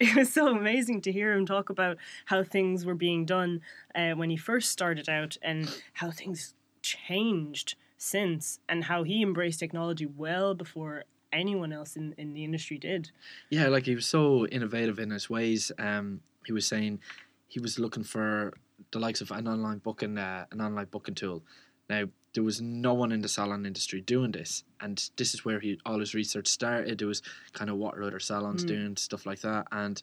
it 0.00 0.16
was 0.16 0.32
so 0.32 0.48
amazing 0.48 1.00
to 1.02 1.12
hear 1.12 1.32
him 1.32 1.46
talk 1.46 1.70
about 1.70 1.96
how 2.24 2.42
things 2.42 2.84
were 2.84 2.96
being 2.96 3.24
done 3.24 3.60
uh, 3.94 4.12
when 4.12 4.30
he 4.30 4.36
first 4.36 4.70
started 4.70 5.08
out 5.08 5.36
and 5.42 5.72
how 5.94 6.10
things 6.10 6.54
changed 6.82 7.76
since 7.96 8.58
and 8.68 8.84
how 8.84 9.04
he 9.04 9.22
embraced 9.22 9.60
technology 9.60 10.06
well 10.06 10.54
before 10.54 11.04
anyone 11.32 11.72
else 11.72 11.94
in, 11.94 12.14
in 12.18 12.32
the 12.34 12.42
industry 12.42 12.78
did. 12.78 13.12
Yeah, 13.48 13.68
like 13.68 13.86
he 13.86 13.94
was 13.94 14.06
so 14.06 14.44
innovative 14.48 14.98
in 14.98 15.10
his 15.10 15.30
ways. 15.30 15.70
Um, 15.78 16.20
he 16.44 16.52
was 16.52 16.66
saying 16.66 16.98
he 17.46 17.60
was 17.60 17.78
looking 17.78 18.02
for 18.02 18.54
the 18.90 18.98
likes 18.98 19.20
of 19.20 19.30
an 19.30 19.46
online 19.46 19.78
booking, 19.78 20.18
uh, 20.18 20.46
an 20.50 20.60
online 20.60 20.86
booking 20.90 21.14
tool. 21.14 21.44
Now 21.88 22.04
there 22.34 22.42
was 22.42 22.60
no 22.60 22.94
one 22.94 23.12
in 23.12 23.20
the 23.20 23.28
salon 23.28 23.66
industry 23.66 24.00
doing 24.00 24.32
this, 24.32 24.64
and 24.80 25.10
this 25.16 25.34
is 25.34 25.44
where 25.44 25.60
he 25.60 25.78
all 25.84 25.98
his 26.00 26.14
research 26.14 26.46
started. 26.48 27.02
It 27.02 27.04
was 27.04 27.22
kind 27.52 27.70
of 27.70 27.76
what 27.76 27.96
are 27.96 28.02
other 28.02 28.20
salons 28.20 28.64
Mm. 28.64 28.68
doing, 28.68 28.96
stuff 28.96 29.26
like 29.26 29.40
that, 29.40 29.66
and 29.72 30.02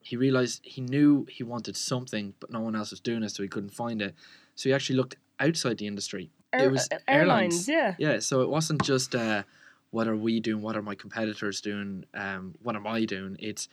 he 0.00 0.16
realized 0.16 0.60
he 0.64 0.82
knew 0.82 1.26
he 1.30 1.42
wanted 1.42 1.76
something, 1.76 2.34
but 2.38 2.50
no 2.50 2.60
one 2.60 2.76
else 2.76 2.90
was 2.90 3.00
doing 3.00 3.22
it, 3.22 3.30
so 3.30 3.42
he 3.42 3.48
couldn't 3.48 3.70
find 3.70 4.02
it. 4.02 4.14
So 4.54 4.68
he 4.68 4.74
actually 4.74 4.96
looked 4.96 5.16
outside 5.40 5.78
the 5.78 5.86
industry. 5.86 6.30
Air- 6.52 6.66
it 6.66 6.70
was 6.72 6.88
uh, 6.92 6.98
airlines. 7.08 7.66
yeah. 7.66 7.94
Yeah, 7.98 8.18
so 8.18 8.42
it 8.42 8.50
wasn't 8.50 8.82
just 8.82 9.14
uh, 9.14 9.44
what 9.90 10.06
are 10.06 10.16
we 10.16 10.40
doing, 10.40 10.60
what 10.60 10.76
are 10.76 10.82
my 10.82 10.94
competitors 10.94 11.60
doing, 11.62 12.04
um, 12.12 12.54
what 12.62 12.76
am 12.76 12.86
I 12.86 13.06
doing? 13.06 13.36
It's 13.40 13.68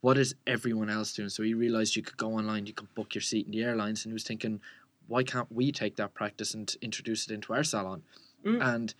what 0.00 0.18
is 0.18 0.34
everyone 0.46 0.90
else 0.90 1.12
doing? 1.12 1.28
So 1.28 1.42
he 1.44 1.54
realized 1.54 1.94
you 1.96 2.02
could 2.02 2.16
go 2.16 2.32
online, 2.34 2.66
you 2.66 2.72
could 2.72 2.92
book 2.94 3.14
your 3.14 3.22
seat 3.22 3.46
in 3.46 3.52
the 3.52 3.62
airlines, 3.62 4.04
and 4.04 4.10
he 4.10 4.14
was 4.14 4.24
thinking, 4.24 4.60
why 5.08 5.24
can't 5.24 5.50
we 5.50 5.72
take 5.72 5.96
that 5.96 6.14
practice 6.14 6.54
and 6.54 6.74
introduce 6.80 7.26
it 7.28 7.34
into 7.34 7.52
our 7.52 7.64
salon? 7.64 8.02
Mm. 8.44 8.62
And 8.74 8.94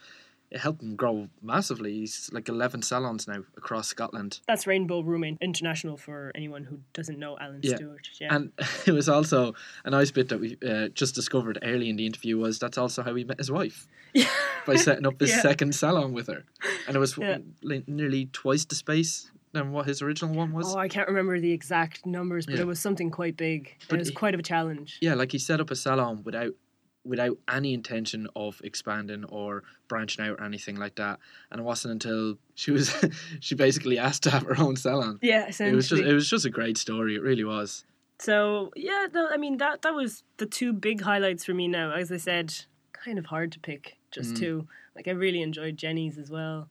it 0.51 0.61
helped 0.61 0.83
him 0.83 0.97
grow 0.97 1.29
massively. 1.43 1.93
He's 1.93 2.31
like 2.33 2.49
11 2.49 2.81
salons 2.83 3.29
now 3.29 3.45
across 3.59 3.87
Scotland. 3.89 4.41
That's 4.49 4.67
Rainbow 4.67 5.01
Room 5.01 5.23
International 5.23 5.99
for 5.99 6.33
anyone 6.35 6.65
who 6.65 6.81
doesn't 6.95 7.19
know 7.19 7.37
Alan 7.39 7.61
Yeah. 7.63 7.77
Stewart. 7.77 8.09
Yeah. 8.19 8.35
And 8.35 8.53
it 8.87 8.93
was 8.93 9.09
also 9.11 9.55
a 9.85 9.91
nice 9.91 10.11
bit 10.11 10.31
that 10.31 10.41
we 10.41 10.57
uh, 10.67 10.89
just 10.89 11.15
discovered 11.15 11.59
early 11.63 11.91
in 11.91 11.97
the 11.97 12.07
interview 12.07 12.39
was 12.39 12.59
that's 12.59 12.79
also 12.79 13.03
how 13.03 13.15
he 13.15 13.25
met 13.25 13.37
his 13.39 13.51
wife 13.51 13.87
yeah. 14.15 14.29
by 14.67 14.77
setting 14.77 15.07
up 15.07 15.21
his 15.21 15.31
Yeah. 15.31 15.43
second 15.43 15.75
salon 15.75 16.15
with 16.15 16.29
her, 16.29 16.45
and 16.87 16.97
it 16.97 16.99
was 16.99 17.17
Yeah. 17.19 17.39
nearly 17.87 18.27
twice 18.33 18.65
the 18.65 18.75
space 18.75 19.31
than 19.53 19.73
what 19.73 19.87
his 19.87 20.03
original 20.03 20.35
one 20.35 20.53
was. 20.53 20.75
Oh, 20.75 20.79
I 20.79 20.89
can't 20.89 21.09
remember 21.09 21.39
the 21.41 21.53
exact 21.53 22.05
numbers, 22.07 22.47
but 22.47 22.57
Yeah. 22.57 22.63
it 22.63 22.67
was 22.67 22.81
something 22.81 23.11
quite 23.11 23.37
big. 23.37 23.77
But 23.89 23.97
it 23.97 23.99
was 24.01 24.09
he- 24.09 24.15
quite 24.15 24.35
of 24.35 24.41
a 24.41 24.43
challenge. 24.43 24.99
Yeah, 25.01 25.15
like 25.15 25.33
he 25.33 25.39
set 25.39 25.61
up 25.61 25.71
a 25.71 25.77
salon 25.77 26.23
without 26.25 26.55
without 27.05 27.39
any 27.51 27.73
intention 27.73 28.27
of 28.37 28.61
expanding 28.63 29.25
or 29.27 29.63
branching 29.89 30.23
out 30.27 30.39
or 30.41 30.45
anything 30.45 30.77
like 30.77 30.97
that. 30.97 31.19
And 31.51 31.59
it 31.61 31.65
wasn't 31.65 31.93
until 31.93 32.37
she 32.55 32.71
was 32.71 32.93
she 33.41 33.55
basically 33.55 33.97
asked 33.99 34.25
to 34.25 34.31
have 34.31 34.43
her 34.43 34.59
own 34.61 34.77
salon. 34.77 35.19
Yeah, 35.23 35.47
It 35.49 35.75
was 35.75 35.89
just 35.89 36.03
it 36.03 36.13
was 36.13 36.29
just 36.29 36.45
a 36.45 36.51
great 36.51 36.77
story. 36.77 37.15
It 37.15 37.23
really 37.23 37.45
was. 37.45 37.85
so 38.21 38.73
yeah, 38.77 39.07
no, 39.15 39.29
I 39.31 39.37
mean 39.39 39.57
that 39.59 39.83
that 39.83 39.95
was 39.95 40.23
the 40.37 40.47
two 40.47 40.73
big 40.75 41.01
highlights 41.03 41.45
for 41.45 41.55
me. 41.55 41.69
Now, 41.69 41.93
as 41.93 42.13
I 42.13 42.17
said, 42.19 42.55
kind 42.93 43.19
of 43.19 43.27
hard 43.27 43.53
to 43.53 43.61
pick 43.61 43.97
just 44.11 44.35
Mm. 44.35 44.39
two. 44.39 44.69
Like 44.95 45.09
I 45.09 45.13
really 45.13 45.41
enjoyed 45.41 45.77
Jenny's 45.79 46.19
as 46.19 46.29
well. 46.31 46.69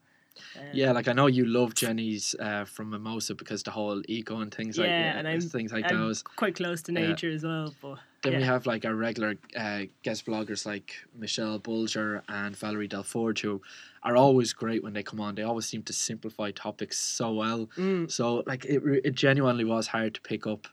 Um, 0.56 0.62
Yeah, 0.72 0.92
like 0.92 1.08
I 1.08 1.12
know 1.12 1.26
you 1.26 1.44
love 1.46 1.74
Jenny's 1.74 2.34
uh, 2.40 2.64
from 2.64 2.90
Mimosa 2.90 3.34
because 3.34 3.62
the 3.62 3.70
whole 3.70 4.02
eco 4.08 4.40
and 4.40 4.52
things 4.52 4.78
like 4.78 4.88
Yeah, 4.88 5.00
yeah, 5.00 5.18
and 5.18 5.28
I'm- 5.28 5.40
things 5.40 5.72
like 5.72 5.90
I'm 5.90 5.98
those. 5.98 6.22
quite 6.22 6.54
close 6.56 6.82
to 6.82 6.92
Yeah. 6.92 7.08
nature 7.08 7.30
as 7.30 7.44
well. 7.44 7.74
But 7.80 7.98
Then 8.22 8.36
we 8.36 8.42
have 8.42 8.66
like 8.66 8.84
our 8.84 8.94
regular 8.94 9.36
uh, 9.56 9.82
guest 10.02 10.26
bloggers 10.26 10.66
like 10.66 10.94
Michelle 11.16 11.58
Bulger 11.60 12.22
and 12.28 12.56
Valerie 12.56 12.88
Delforge 12.88 13.40
who 13.40 13.62
are 14.02 14.16
always 14.16 14.52
great 14.52 14.82
when 14.82 14.92
they 14.92 15.02
come 15.04 15.20
on. 15.20 15.34
They 15.36 15.42
always 15.44 15.66
seem 15.66 15.82
to 15.84 15.92
simplify 15.92 16.50
topics 16.50 16.98
so 16.98 17.32
well. 17.32 17.68
Mm, 17.76 18.10
So 18.10 18.42
like 18.46 18.64
it, 18.64 18.82
it 19.04 19.14
genuinely 19.14 19.64
was 19.64 19.86
hard 19.86 20.14
to 20.14 20.20
pick 20.20 20.46
up. 20.46 20.66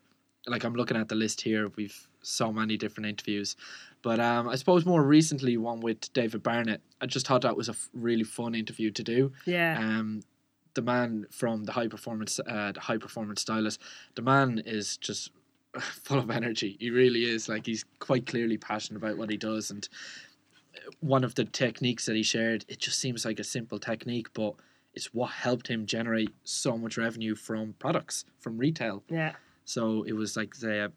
Like 0.47 0.63
I'm 0.63 0.73
looking 0.75 0.97
at 0.97 1.07
the 1.09 1.15
list 1.15 1.41
here, 1.41 1.71
we've 1.75 2.07
so 2.21 2.51
many 2.51 2.77
different 2.77 3.07
interviews, 3.07 3.55
but 4.05 4.19
um, 4.19 4.47
I 4.47 4.55
suppose 4.55 4.85
more 4.85 5.03
recently 5.03 5.57
one 5.57 5.79
with 5.81 5.99
David 6.13 6.41
Barnett. 6.43 6.81
I 7.01 7.05
just 7.07 7.25
thought 7.27 7.41
that 7.41 7.57
was 7.57 7.67
a 7.69 7.71
f- 7.71 7.89
really 7.93 8.23
fun 8.23 8.53
interview 8.55 8.91
to 8.91 9.03
do. 9.03 9.31
yeah, 9.45 9.77
Um, 9.79 10.21
the 10.75 10.81
man 10.83 11.25
from 11.31 11.63
the 11.63 11.71
high 11.71 11.87
performance, 11.87 12.39
uh, 12.39 12.71
the 12.73 12.79
high 12.89 12.97
performance 13.05 13.41
stylist. 13.41 13.81
The 14.15 14.21
man 14.21 14.61
is 14.65 14.97
just 14.97 15.31
full 16.05 16.19
of 16.19 16.29
energy. 16.29 16.77
He 16.79 16.89
really 16.91 17.23
is. 17.35 17.49
Like 17.49 17.65
he's 17.65 17.83
quite 17.99 18.25
clearly 18.27 18.57
passionate 18.57 18.99
about 19.03 19.17
what 19.17 19.29
he 19.31 19.37
does, 19.37 19.71
and 19.71 19.87
one 20.99 21.23
of 21.23 21.33
the 21.35 21.45
techniques 21.45 22.05
that 22.05 22.15
he 22.15 22.23
shared, 22.23 22.65
it 22.67 22.79
just 22.79 22.99
seems 22.99 23.25
like 23.25 23.39
a 23.39 23.43
simple 23.43 23.79
technique, 23.79 24.27
but 24.33 24.53
it's 24.93 25.13
what 25.13 25.31
helped 25.31 25.67
him 25.67 25.85
generate 25.85 26.29
so 26.43 26.77
much 26.77 26.97
revenue 26.97 27.35
from 27.35 27.73
products 27.79 28.25
from 28.39 28.57
retail. 28.57 29.03
yeah, 29.09 29.33
So 29.65 30.03
it 30.03 30.13
was 30.13 30.37
like 30.37 30.55
the 30.57 30.91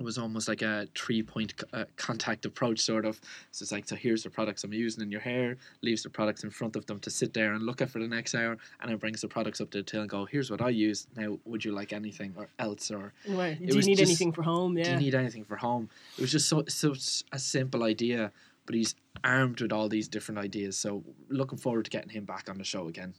it 0.00 0.02
was 0.02 0.16
almost 0.16 0.48
like 0.48 0.62
a 0.62 0.88
three 0.96 1.22
point 1.22 1.52
uh, 1.74 1.84
contact 1.96 2.46
approach, 2.46 2.80
sort 2.80 3.04
of. 3.04 3.20
So 3.52 3.62
it's 3.62 3.70
like, 3.70 3.86
so 3.86 3.94
here's 3.94 4.22
the 4.22 4.30
products 4.30 4.64
I'm 4.64 4.72
using 4.72 5.02
in 5.02 5.12
your 5.12 5.20
hair, 5.20 5.58
leaves 5.82 6.02
the 6.02 6.08
products 6.10 6.42
in 6.42 6.50
front 6.50 6.74
of 6.74 6.86
them 6.86 6.98
to 7.00 7.10
sit 7.10 7.34
there 7.34 7.52
and 7.52 7.62
look 7.64 7.82
at 7.82 7.90
for 7.90 7.98
the 8.00 8.08
next 8.08 8.34
hour, 8.34 8.56
and 8.80 8.90
then 8.90 8.96
brings 8.96 9.20
the 9.20 9.28
products 9.28 9.60
up 9.60 9.70
to 9.72 9.78
the 9.78 9.84
till 9.84 10.00
and 10.00 10.08
go, 10.08 10.24
here's 10.24 10.50
what 10.50 10.62
I 10.62 10.70
use. 10.70 11.06
Now, 11.16 11.38
would 11.44 11.64
you 11.64 11.72
like 11.72 11.92
anything 11.92 12.32
or 12.36 12.48
else, 12.58 12.90
or 12.90 13.12
Right. 13.28 13.58
Do 13.58 13.76
you 13.76 13.82
need 13.82 13.98
just- 13.98 14.08
anything 14.10 14.32
for 14.32 14.42
home? 14.42 14.74
do 14.74 14.90
you 14.90 14.96
need 14.96 15.14
anything 15.14 15.44
for 15.44 15.56
home? 15.56 15.90
It 16.16 16.22
was 16.22 16.32
just 16.32 16.48
so 16.48 16.64
such 16.66 17.24
a 17.32 17.38
simple 17.38 17.82
idea, 17.84 18.32
but 18.64 18.74
he's 18.74 18.94
armed 19.22 19.60
with 19.60 19.72
all 19.72 19.88
these 19.90 20.08
different 20.08 20.38
ideas. 20.38 20.78
So 20.78 21.04
looking 21.28 21.58
forward 21.58 21.84
to 21.84 21.90
getting 21.90 22.10
him 22.10 22.24
back 22.24 22.48
on 22.48 22.56
the 22.56 22.64
show 22.64 22.88
again. 22.88 23.12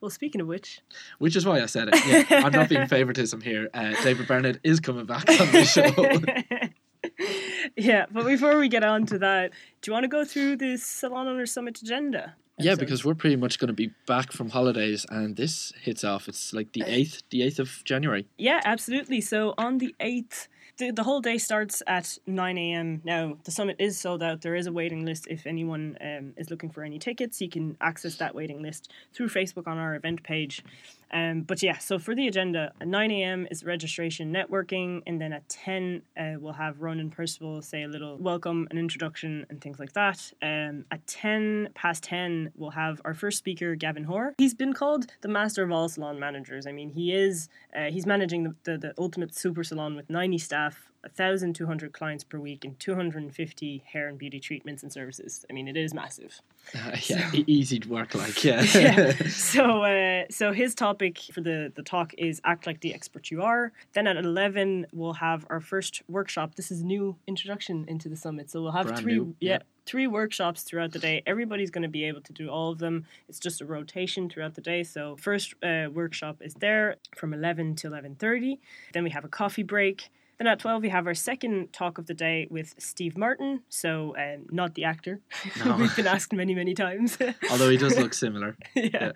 Well, 0.00 0.10
speaking 0.10 0.40
of 0.40 0.48
which, 0.48 0.80
which 1.18 1.36
is 1.36 1.46
why 1.46 1.62
I 1.62 1.66
said 1.66 1.88
it. 1.92 2.06
Yeah, 2.06 2.44
I'm 2.44 2.52
not 2.52 2.68
being 2.68 2.86
favoritism 2.88 3.40
here. 3.40 3.68
Uh, 3.72 3.94
David 4.02 4.26
Barnett 4.26 4.58
is 4.64 4.80
coming 4.80 5.06
back 5.06 5.28
on 5.28 5.52
the 5.52 5.64
show. 5.64 7.20
yeah, 7.76 8.06
but 8.10 8.26
before 8.26 8.58
we 8.58 8.68
get 8.68 8.82
on 8.82 9.06
to 9.06 9.18
that, 9.20 9.52
do 9.80 9.90
you 9.90 9.92
want 9.92 10.04
to 10.04 10.08
go 10.08 10.24
through 10.24 10.56
the 10.56 10.76
Salon 10.76 11.28
Owner 11.28 11.46
Summit 11.46 11.80
agenda? 11.80 12.34
Yeah, 12.58 12.74
because 12.74 13.04
we're 13.04 13.14
pretty 13.14 13.36
much 13.36 13.58
going 13.58 13.68
to 13.68 13.74
be 13.74 13.92
back 14.06 14.32
from 14.32 14.50
holidays, 14.50 15.06
and 15.08 15.36
this 15.36 15.72
hits 15.80 16.04
off. 16.04 16.28
It's 16.28 16.52
like 16.52 16.72
the 16.72 16.82
eighth, 16.86 17.22
the 17.30 17.42
eighth 17.42 17.58
of 17.58 17.82
January. 17.84 18.26
Yeah, 18.38 18.60
absolutely. 18.64 19.20
So 19.20 19.54
on 19.56 19.78
the 19.78 19.94
eighth, 20.00 20.48
the, 20.82 20.90
the 20.90 21.04
whole 21.04 21.20
day 21.20 21.38
starts 21.38 21.82
at 21.86 22.18
9 22.26 22.58
a.m. 22.58 23.02
Now, 23.04 23.38
the 23.44 23.52
summit 23.52 23.76
is 23.78 23.98
sold 23.98 24.22
out. 24.22 24.40
There 24.40 24.56
is 24.56 24.66
a 24.66 24.72
waiting 24.72 25.04
list. 25.04 25.28
If 25.28 25.46
anyone 25.46 25.96
um, 26.00 26.32
is 26.36 26.50
looking 26.50 26.70
for 26.70 26.82
any 26.82 26.98
tickets, 26.98 27.40
you 27.40 27.48
can 27.48 27.76
access 27.80 28.16
that 28.16 28.34
waiting 28.34 28.62
list 28.62 28.90
through 29.14 29.28
Facebook 29.28 29.68
on 29.68 29.78
our 29.78 29.94
event 29.94 30.24
page. 30.24 30.64
Um, 31.12 31.42
but 31.42 31.62
yeah, 31.62 31.78
so 31.78 31.98
for 31.98 32.14
the 32.14 32.26
agenda, 32.26 32.72
at 32.80 32.88
9 32.88 33.10
a.m. 33.10 33.46
is 33.50 33.64
registration 33.64 34.32
networking, 34.32 35.02
and 35.06 35.20
then 35.20 35.32
at 35.32 35.48
10, 35.48 36.02
uh, 36.16 36.34
we'll 36.38 36.52
have 36.54 36.80
Ronan 36.80 37.10
Perceval 37.10 37.62
say 37.62 37.82
a 37.82 37.88
little 37.88 38.16
welcome 38.18 38.66
and 38.70 38.78
introduction 38.78 39.44
and 39.50 39.60
things 39.60 39.78
like 39.78 39.92
that. 39.92 40.32
Um, 40.40 40.84
at 40.90 41.06
10 41.06 41.70
past 41.74 42.02
10, 42.04 42.52
we'll 42.54 42.70
have 42.70 43.00
our 43.04 43.14
first 43.14 43.38
speaker, 43.38 43.74
Gavin 43.74 44.04
Hoare. 44.04 44.34
He's 44.38 44.54
been 44.54 44.72
called 44.72 45.06
the 45.20 45.28
master 45.28 45.62
of 45.62 45.70
all 45.70 45.88
salon 45.88 46.18
managers. 46.18 46.66
I 46.66 46.72
mean, 46.72 46.90
he 46.90 47.12
is, 47.12 47.48
uh, 47.76 47.90
he's 47.90 48.06
managing 48.06 48.44
the, 48.44 48.54
the, 48.64 48.78
the 48.78 48.94
ultimate 48.98 49.34
super 49.34 49.64
salon 49.64 49.96
with 49.96 50.08
90 50.08 50.38
staff, 50.38 50.91
1,200 51.02 51.92
clients 51.92 52.22
per 52.22 52.38
week 52.38 52.64
and 52.64 52.78
250 52.78 53.82
hair 53.86 54.08
and 54.08 54.18
beauty 54.18 54.38
treatments 54.38 54.84
and 54.84 54.92
services. 54.92 55.44
I 55.50 55.52
mean, 55.52 55.66
it 55.66 55.76
is 55.76 55.92
massive. 55.92 56.40
Uh, 56.74 56.96
yeah, 57.06 57.30
so, 57.30 57.38
easy 57.46 57.80
to 57.80 57.88
work 57.88 58.14
like, 58.14 58.44
yeah. 58.44 58.62
yeah. 58.74 59.12
So, 59.28 59.82
uh, 59.82 60.24
so 60.30 60.52
his 60.52 60.74
topic 60.74 61.18
for 61.32 61.40
the, 61.40 61.72
the 61.74 61.82
talk 61.82 62.14
is 62.16 62.40
Act 62.44 62.66
Like 62.66 62.80
the 62.80 62.94
Expert 62.94 63.30
You 63.30 63.42
Are. 63.42 63.72
Then 63.94 64.06
at 64.06 64.16
11, 64.16 64.86
we'll 64.92 65.14
have 65.14 65.44
our 65.50 65.60
first 65.60 66.02
workshop. 66.08 66.54
This 66.54 66.70
is 66.70 66.84
new 66.84 67.16
introduction 67.26 67.84
into 67.88 68.08
the 68.08 68.16
summit. 68.16 68.50
So 68.50 68.62
we'll 68.62 68.72
have 68.72 68.86
Brand 68.86 69.02
three, 69.02 69.14
new, 69.14 69.34
yeah, 69.40 69.52
yeah. 69.54 69.58
three 69.86 70.06
workshops 70.06 70.62
throughout 70.62 70.92
the 70.92 71.00
day. 71.00 71.22
Everybody's 71.26 71.70
going 71.70 71.82
to 71.82 71.88
be 71.88 72.04
able 72.04 72.20
to 72.22 72.32
do 72.32 72.48
all 72.48 72.70
of 72.70 72.78
them. 72.78 73.06
It's 73.28 73.40
just 73.40 73.60
a 73.60 73.66
rotation 73.66 74.30
throughout 74.30 74.54
the 74.54 74.60
day. 74.60 74.84
So 74.84 75.16
first 75.16 75.54
uh, 75.64 75.88
workshop 75.92 76.36
is 76.40 76.54
there 76.54 76.96
from 77.16 77.34
11 77.34 77.74
to 77.76 77.90
11.30. 77.90 78.58
Then 78.92 79.02
we 79.02 79.10
have 79.10 79.24
a 79.24 79.28
coffee 79.28 79.64
break. 79.64 80.10
Then 80.38 80.46
at 80.46 80.58
12, 80.58 80.82
we 80.82 80.88
have 80.88 81.06
our 81.06 81.14
second 81.14 81.72
talk 81.72 81.98
of 81.98 82.06
the 82.06 82.14
day 82.14 82.48
with 82.50 82.74
Steve 82.78 83.16
Martin. 83.16 83.62
So, 83.68 84.16
um, 84.16 84.46
not 84.50 84.74
the 84.74 84.84
actor. 84.84 85.20
No. 85.64 85.76
We've 85.80 85.94
been 85.94 86.06
asked 86.06 86.32
many, 86.32 86.54
many 86.54 86.74
times. 86.74 87.16
Although 87.50 87.70
he 87.70 87.76
does 87.76 87.96
look 87.98 88.14
similar. 88.26 88.56
yeah. 88.74 88.88
Yeah. 88.92 89.12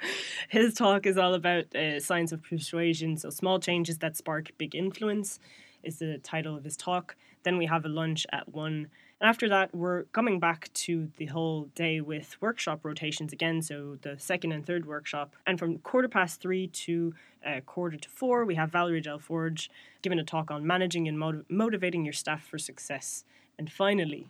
His 0.48 0.74
talk 0.74 1.06
is 1.06 1.16
all 1.18 1.34
about 1.34 1.74
uh, 1.74 1.98
science 2.00 2.32
of 2.32 2.42
persuasion. 2.42 3.16
So, 3.16 3.30
small 3.30 3.58
changes 3.58 3.98
that 3.98 4.16
spark 4.16 4.50
big 4.58 4.74
influence 4.74 5.38
is 5.82 5.98
the 5.98 6.18
title 6.18 6.56
of 6.56 6.64
his 6.64 6.76
talk. 6.76 7.16
Then 7.42 7.58
we 7.58 7.66
have 7.66 7.84
a 7.84 7.88
lunch 7.88 8.26
at 8.32 8.48
1. 8.48 8.88
And 9.20 9.30
after 9.30 9.48
that, 9.48 9.74
we're 9.74 10.04
coming 10.04 10.38
back 10.38 10.70
to 10.74 11.10
the 11.16 11.26
whole 11.26 11.64
day 11.74 12.00
with 12.02 12.36
workshop 12.42 12.84
rotations 12.84 13.32
again. 13.32 13.62
So 13.62 13.96
the 14.02 14.18
second 14.18 14.52
and 14.52 14.64
third 14.64 14.84
workshop. 14.84 15.34
And 15.46 15.58
from 15.58 15.78
quarter 15.78 16.08
past 16.08 16.40
three 16.40 16.66
to 16.66 17.14
uh, 17.44 17.60
quarter 17.64 17.96
to 17.96 18.08
four, 18.10 18.44
we 18.44 18.56
have 18.56 18.70
Valerie 18.70 19.00
Del 19.00 19.18
Forge 19.18 19.70
giving 20.02 20.18
a 20.18 20.24
talk 20.24 20.50
on 20.50 20.66
managing 20.66 21.08
and 21.08 21.18
motiv- 21.18 21.46
motivating 21.48 22.04
your 22.04 22.12
staff 22.12 22.44
for 22.44 22.58
success. 22.58 23.24
And 23.58 23.72
finally, 23.72 24.28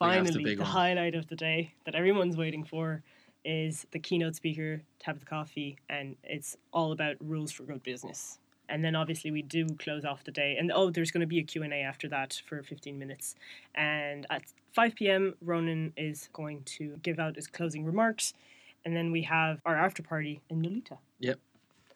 have 0.00 0.24
the 0.24 0.32
finally, 0.32 0.54
the 0.56 0.64
highlight 0.64 1.14
of 1.14 1.28
the 1.28 1.36
day 1.36 1.74
that 1.86 1.94
everyone's 1.94 2.36
waiting 2.36 2.64
for 2.64 3.02
is 3.44 3.86
the 3.92 3.98
keynote 3.98 4.36
speaker, 4.36 4.82
Tabatha 5.02 5.24
Coffey, 5.24 5.78
and 5.88 6.16
it's 6.22 6.56
all 6.72 6.92
about 6.92 7.16
rules 7.20 7.50
for 7.50 7.64
good 7.64 7.82
business. 7.82 8.38
And 8.72 8.82
then 8.82 8.96
obviously 8.96 9.30
we 9.30 9.42
do 9.42 9.66
close 9.78 10.02
off 10.02 10.24
the 10.24 10.32
day. 10.32 10.56
And 10.58 10.72
oh, 10.72 10.90
there's 10.90 11.10
going 11.10 11.20
to 11.20 11.26
be 11.26 11.38
a 11.38 11.42
Q&A 11.42 11.82
after 11.82 12.08
that 12.08 12.40
for 12.46 12.62
15 12.62 12.98
minutes. 12.98 13.34
And 13.74 14.26
at 14.30 14.42
5 14.72 14.94
p.m., 14.94 15.34
Ronan 15.42 15.92
is 15.94 16.30
going 16.32 16.62
to 16.78 16.96
give 17.02 17.18
out 17.18 17.36
his 17.36 17.46
closing 17.46 17.84
remarks. 17.84 18.32
And 18.86 18.96
then 18.96 19.12
we 19.12 19.22
have 19.24 19.60
our 19.66 19.76
after 19.76 20.02
party 20.02 20.40
in 20.48 20.62
Nolita. 20.62 20.96
Yep. 21.20 21.38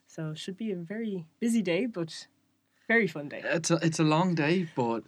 So 0.07 0.31
it 0.33 0.39
should 0.39 0.59
be 0.59 0.71
a 0.71 0.77
very 0.77 1.25
busy 1.41 1.63
day, 1.63 1.87
but 1.87 2.27
very 2.87 3.07
fun 3.07 3.31
day. 3.31 3.41
It's 3.43 3.71
a, 3.71 3.77
it's 3.77 3.99
a 3.99 4.05
long 4.05 4.35
day, 4.35 4.69
but 4.77 5.03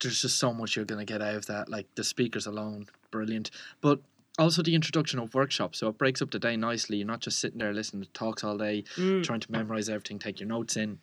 there's 0.00 0.22
just 0.22 0.38
so 0.38 0.54
much 0.54 0.76
you're 0.76 0.84
going 0.84 1.04
to 1.04 1.12
get 1.12 1.20
out 1.20 1.34
of 1.34 1.46
that. 1.46 1.68
Like 1.68 1.88
the 1.96 2.04
speakers 2.04 2.46
alone, 2.46 2.86
brilliant. 3.10 3.50
But 3.80 3.98
also 4.38 4.62
the 4.62 4.74
introduction 4.74 5.18
of 5.18 5.34
workshops. 5.34 5.78
So 5.78 5.88
it 5.88 5.98
breaks 5.98 6.22
up 6.22 6.30
the 6.30 6.38
day 6.38 6.56
nicely. 6.56 6.96
You're 6.98 7.06
not 7.06 7.20
just 7.20 7.38
sitting 7.38 7.58
there 7.58 7.72
listening 7.72 8.02
to 8.04 8.10
talks 8.12 8.42
all 8.44 8.56
day, 8.58 8.84
Mm. 8.96 9.22
trying 9.22 9.40
to 9.40 9.52
memorize 9.52 9.88
everything, 9.88 10.18
take 10.18 10.40
your 10.40 10.48
notes 10.48 10.76
in. 10.76 10.98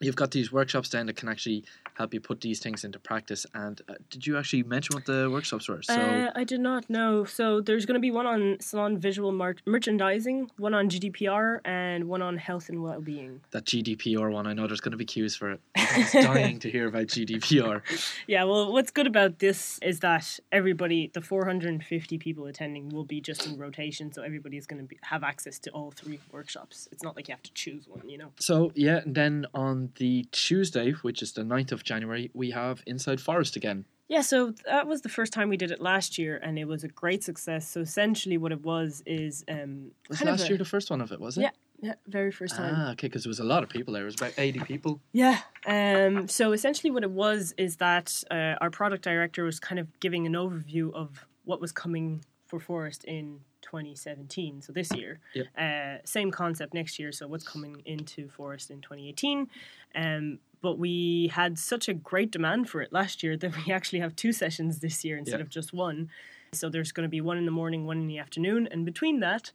You've 0.00 0.16
got 0.16 0.30
these 0.30 0.52
workshops 0.52 0.90
then 0.90 1.06
that 1.06 1.16
can 1.16 1.28
actually 1.28 1.64
help 1.94 2.12
you 2.12 2.20
put 2.20 2.42
these 2.42 2.60
things 2.60 2.84
into 2.84 2.98
practice. 2.98 3.46
And 3.54 3.80
uh, 3.88 3.94
did 4.10 4.26
you 4.26 4.36
actually 4.36 4.62
mention 4.64 4.94
what 4.94 5.06
the 5.06 5.30
workshops 5.30 5.68
were? 5.68 5.82
So 5.82 5.94
Uh, 5.94 6.30
I 6.34 6.44
did 6.44 6.60
not 6.60 6.90
know. 6.90 7.24
So 7.24 7.60
there's 7.62 7.86
going 7.86 7.94
to 7.94 8.00
be 8.00 8.10
one 8.10 8.26
on 8.26 8.58
salon 8.60 8.98
visual 8.98 9.32
merchandising, 9.66 10.50
one 10.58 10.74
on 10.74 10.88
GDPR, 10.88 11.60
and 11.64 12.08
one 12.08 12.22
on 12.22 12.36
health 12.36 12.68
and 12.68 12.82
well-being. 12.82 13.40
that 13.50 13.64
GDPR 13.64 14.30
one, 14.30 14.46
I 14.46 14.52
know 14.52 14.66
there's 14.66 14.80
going 14.80 14.92
to 14.92 14.98
be 14.98 15.04
queues 15.04 15.34
for 15.36 15.52
it. 15.52 15.60
I 15.76 15.98
was 15.98 16.12
dying 16.12 16.58
to 16.60 16.70
hear 16.70 16.86
about 16.88 17.06
GDPR. 17.06 17.82
Yeah, 18.26 18.44
well, 18.44 18.72
what's 18.72 18.90
good 18.90 19.06
about 19.06 19.38
this 19.38 19.78
is 19.82 20.00
that 20.00 20.38
everybody, 20.50 21.10
the 21.12 21.20
450 21.20 22.18
people 22.18 22.46
attending, 22.46 22.88
will 22.88 23.04
be 23.04 23.20
just 23.20 23.46
in 23.46 23.56
rotation, 23.58 24.12
so 24.12 24.22
everybody 24.22 24.56
is 24.56 24.66
going 24.66 24.86
to 24.86 24.94
have 25.02 25.22
access 25.22 25.58
to 25.60 25.70
all 25.70 25.90
three 25.90 26.18
workshops. 26.32 26.88
It's 26.92 27.02
not 27.02 27.16
like 27.16 27.28
you 27.28 27.32
have 27.34 27.42
to 27.42 27.52
choose 27.52 27.86
one, 27.88 28.08
you 28.08 28.18
know. 28.18 28.32
So 28.38 28.72
yeah, 28.74 28.98
and 28.98 29.14
then 29.14 29.46
on 29.54 29.85
the 29.94 30.26
Tuesday, 30.32 30.92
which 31.02 31.22
is 31.22 31.32
the 31.32 31.42
9th 31.42 31.72
of 31.72 31.84
January, 31.84 32.30
we 32.34 32.50
have 32.50 32.82
Inside 32.86 33.18
Phorest 33.18 33.56
again. 33.56 33.84
Yeah, 34.08 34.20
so 34.20 34.52
that 34.66 34.86
was 34.86 35.00
the 35.02 35.08
first 35.08 35.32
time 35.32 35.48
we 35.48 35.56
did 35.56 35.70
it 35.72 35.80
last 35.80 36.16
year, 36.16 36.38
and 36.40 36.58
it 36.58 36.66
was 36.66 36.84
a 36.84 36.88
great 36.88 37.24
success. 37.24 37.68
So 37.68 37.80
essentially, 37.80 38.38
what 38.38 38.52
it 38.52 38.62
was 38.62 39.02
is 39.04 39.44
um, 39.48 39.90
Was 40.08 40.18
kind 40.18 40.28
of 40.30 40.34
last 40.38 40.46
a- 40.46 40.48
year 40.50 40.58
the 40.58 40.64
first 40.64 40.90
one 40.90 41.00
of 41.00 41.10
it, 41.10 41.20
was 41.20 41.36
it? 41.38 41.42
Yeah, 41.42 41.50
yeah, 41.82 41.94
very 42.06 42.30
first 42.30 42.54
time. 42.54 42.72
Ah, 42.76 42.92
okay, 42.92 43.08
because 43.08 43.24
there 43.24 43.30
was 43.30 43.40
a 43.40 43.44
lot 43.44 43.64
of 43.64 43.68
people 43.68 43.94
there. 43.94 44.02
It 44.02 44.06
was 44.06 44.14
about 44.14 44.34
80 44.38 44.60
people. 44.60 45.00
Yeah. 45.12 45.40
Um, 45.66 46.28
so 46.28 46.52
essentially, 46.52 46.92
what 46.92 47.02
it 47.02 47.10
was 47.10 47.52
is 47.58 47.76
that 47.78 48.22
uh, 48.30 48.54
our 48.60 48.70
product 48.70 49.02
director 49.02 49.42
was 49.42 49.58
kind 49.58 49.80
of 49.80 49.88
giving 49.98 50.24
an 50.26 50.34
overview 50.34 50.92
of 50.94 51.26
what 51.44 51.60
was 51.60 51.72
coming 51.72 52.24
for 52.46 52.60
Phorest 52.60 53.04
in 53.04 53.40
2017. 53.66 54.62
So 54.62 54.72
this 54.72 54.90
year, 54.94 55.18
Yep. 55.34 55.46
uh, 55.58 56.06
same 56.06 56.30
concept 56.30 56.72
next 56.74 56.98
year. 56.98 57.12
So 57.12 57.26
what's 57.28 57.46
coming 57.46 57.82
into 57.84 58.28
Phorest 58.28 58.70
in 58.70 58.80
2018? 58.80 59.48
Um, 59.94 60.38
but 60.62 60.78
we 60.78 61.30
had 61.34 61.58
such 61.58 61.88
a 61.88 61.94
great 61.94 62.30
demand 62.30 62.68
for 62.70 62.80
it 62.80 62.92
last 62.92 63.22
year 63.22 63.36
that 63.36 63.52
we 63.66 63.72
actually 63.72 64.00
have 64.00 64.14
two 64.16 64.32
sessions 64.32 64.78
this 64.80 65.04
year 65.04 65.16
instead 65.18 65.40
of 65.40 65.48
just 65.50 65.72
one. 65.72 66.08
So 66.52 66.68
there's 66.70 66.92
going 66.92 67.04
to 67.04 67.10
be 67.10 67.20
one 67.20 67.36
in 67.38 67.44
the 67.44 67.50
morning, 67.50 67.86
one 67.86 67.98
in 67.98 68.06
the 68.06 68.18
afternoon, 68.18 68.68
and 68.70 68.84
between 68.86 69.20
that. 69.20 69.52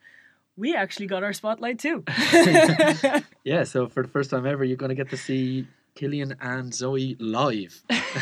We 0.57 0.75
actually 0.75 1.07
got 1.07 1.23
our 1.23 1.33
spotlight 1.33 1.79
too. 1.79 2.03
Yeah, 3.43 3.63
so 3.63 3.87
for 3.87 4.03
the 4.03 4.09
first 4.09 4.29
time 4.29 4.45
ever, 4.45 4.63
you're 4.63 4.77
going 4.77 4.89
to 4.89 4.95
get 4.95 5.09
to 5.09 5.17
see 5.17 5.65
Killian 5.95 6.35
and 6.41 6.71
Zoe 6.73 7.15
live. 7.19 7.81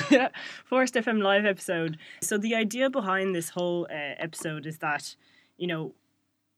yeah, 0.10 0.30
Phorest 0.70 0.94
FM 0.96 1.22
live 1.22 1.46
episode. 1.46 1.98
So 2.22 2.38
the 2.38 2.56
idea 2.56 2.90
behind 2.90 3.36
this 3.36 3.50
whole 3.50 3.86
uh, 3.92 4.16
episode 4.18 4.66
is 4.66 4.78
that, 4.78 5.16
you 5.60 5.68
know, 5.68 5.94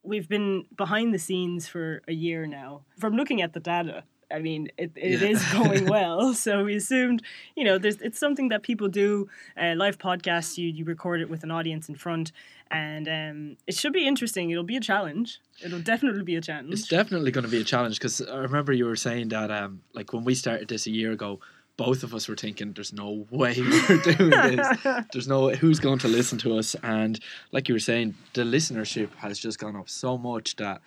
we've 0.04 0.30
been 0.30 0.66
behind 0.76 1.14
the 1.14 1.20
scenes 1.20 1.68
for 1.68 2.02
a 2.08 2.14
year 2.14 2.46
now. 2.48 2.82
From 2.98 3.16
looking 3.16 3.42
at 3.42 3.54
the 3.54 3.60
data, 3.60 4.04
I 4.34 4.40
mean, 4.40 4.70
it, 4.78 4.92
it 4.96 5.22
Yeah. 5.22 5.28
is 5.30 5.44
going 5.52 5.86
well. 5.96 6.34
so 6.34 6.64
we 6.64 6.76
assumed, 6.76 7.22
you 7.58 7.64
know, 7.66 7.78
there's 7.78 8.00
it's 8.02 8.18
something 8.20 8.48
that 8.50 8.64
people 8.64 8.88
do. 8.88 9.28
Uh, 9.62 9.74
live 9.76 9.98
podcasts, 9.98 10.58
you 10.58 10.68
you 10.70 10.86
record 10.86 11.20
it 11.22 11.30
with 11.30 11.44
an 11.44 11.52
audience 11.52 11.90
in 11.90 11.96
front, 11.96 12.32
and 12.72 13.08
um, 13.08 13.58
it 13.68 13.76
should 13.76 13.94
be 13.94 14.08
interesting. 14.08 14.50
It'll 14.50 14.64
be 14.64 14.78
a 14.78 14.82
challenge. 14.92 15.40
It'll 15.66 15.82
definitely 15.94 16.24
be 16.24 16.36
a 16.38 16.42
challenge. 16.42 16.72
It's 16.74 16.88
definitely 16.88 17.32
going 17.32 17.44
to 17.46 17.52
be 17.52 17.62
a 17.62 17.64
challenge 17.74 17.96
because 18.00 18.22
I 18.22 18.38
remember 18.38 18.72
you 18.72 18.86
were 18.86 18.96
saying 18.96 19.30
that, 19.30 19.52
um, 19.52 19.82
like 19.94 20.14
when 20.14 20.24
we 20.24 20.34
started 20.36 20.68
this 20.70 20.88
a 20.88 20.92
year 20.92 21.12
ago, 21.12 21.40
both 21.84 22.04
of 22.04 22.14
us 22.14 22.28
were 22.28 22.36
thinking, 22.36 22.74
"There's 22.74 22.94
no 22.94 23.26
way 23.32 23.56
we're 23.90 23.98
doing 23.98 24.30
this. 24.30 24.78
There's 25.12 25.28
no 25.28 25.50
who's 25.50 25.80
going 25.80 25.98
to 26.00 26.08
listen 26.08 26.38
to 26.40 26.58
us." 26.60 26.76
And 26.84 27.20
like 27.52 27.68
you 27.68 27.74
were 27.74 27.80
saying, 27.80 28.14
the 28.34 28.44
listenership 28.44 29.10
has 29.16 29.40
just 29.40 29.58
gone 29.58 29.76
up 29.76 29.90
so 29.90 30.16
much 30.16 30.58
that 30.58 30.80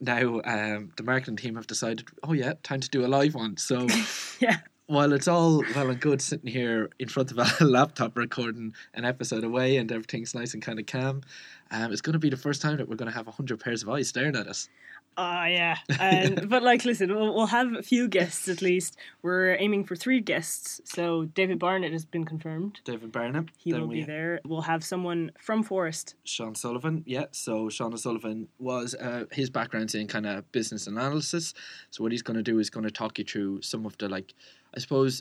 now 0.00 0.40
um, 0.44 0.90
the 0.96 1.04
marketing 1.04 1.36
team 1.36 1.54
have 1.54 1.68
decided, 1.68 2.08
"Oh 2.24 2.32
yeah, 2.32 2.54
time 2.64 2.80
to 2.80 2.90
do 2.90 3.06
a 3.06 3.08
live 3.08 3.36
one." 3.36 3.56
So 3.58 3.86
yeah. 4.40 4.58
While 4.86 5.14
it's 5.14 5.28
all 5.28 5.64
well 5.74 5.88
and 5.88 5.98
good 5.98 6.20
sitting 6.20 6.50
here 6.50 6.90
in 6.98 7.08
front 7.08 7.30
of 7.30 7.38
a 7.38 7.64
laptop 7.64 8.16
recording 8.18 8.74
an 8.92 9.06
episode 9.06 9.42
away 9.42 9.78
and 9.78 9.90
everything's 9.90 10.34
nice 10.34 10.52
and 10.52 10.62
kind 10.62 10.78
of 10.78 10.84
calm, 10.84 11.22
um, 11.70 11.90
it's 11.90 12.02
going 12.02 12.12
to 12.12 12.18
be 12.18 12.28
the 12.28 12.36
first 12.36 12.60
time 12.60 12.76
that 12.76 12.88
we're 12.88 12.96
going 12.96 13.10
to 13.10 13.16
have 13.16 13.26
hundred 13.26 13.60
pairs 13.60 13.82
of 13.82 13.88
eyes 13.88 14.08
staring 14.08 14.36
at 14.36 14.46
us. 14.46 14.68
Ah, 15.16 15.46
yeah. 15.46 15.76
And, 16.00 16.48
but 16.50 16.62
like, 16.62 16.84
listen, 16.84 17.14
we'll, 17.14 17.34
we'll 17.34 17.46
have 17.46 17.72
a 17.72 17.82
few 17.82 18.08
guests 18.08 18.48
at 18.48 18.62
least. 18.62 18.96
We're 19.22 19.56
aiming 19.56 19.84
for 19.84 19.96
three 19.96 20.20
guests. 20.20 20.80
So 20.84 21.24
David 21.24 21.58
Barnett 21.58 21.92
has 21.92 22.04
been 22.04 22.24
confirmed. 22.24 22.80
David 22.84 23.12
Barnett. 23.12 23.46
He 23.56 23.72
Then 23.72 23.82
will 23.82 23.88
we 23.88 24.00
be 24.00 24.04
there. 24.04 24.40
We'll 24.44 24.62
have 24.62 24.84
someone 24.84 25.32
from 25.38 25.64
Phorest. 25.64 26.14
Sean 26.24 26.54
Sullivan, 26.54 27.04
yeah. 27.06 27.26
So 27.30 27.68
Sean 27.68 27.92
O'Sullivan 27.92 28.48
was 28.58 28.94
uh, 28.94 29.24
his 29.30 29.50
background's 29.50 29.94
in 29.94 30.08
kind 30.08 30.26
of 30.26 30.50
business 30.52 30.86
analysis. 30.86 31.54
So 31.90 32.02
what 32.02 32.12
he's 32.12 32.22
going 32.22 32.36
to 32.36 32.42
do 32.42 32.58
is 32.58 32.70
going 32.70 32.84
to 32.84 32.90
talk 32.90 33.18
you 33.18 33.24
through 33.24 33.62
some 33.62 33.86
of 33.86 33.96
the 33.98 34.08
like, 34.08 34.34
I 34.76 34.80
suppose, 34.80 35.20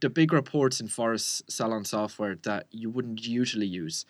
the 0.00 0.08
big 0.10 0.32
reports 0.32 0.80
in 0.80 0.88
Phorest 0.88 1.42
Salon 1.50 1.84
software 1.84 2.36
that 2.42 2.66
you 2.70 2.90
wouldn't 2.90 3.26
usually 3.26 3.66
use. 3.66 4.06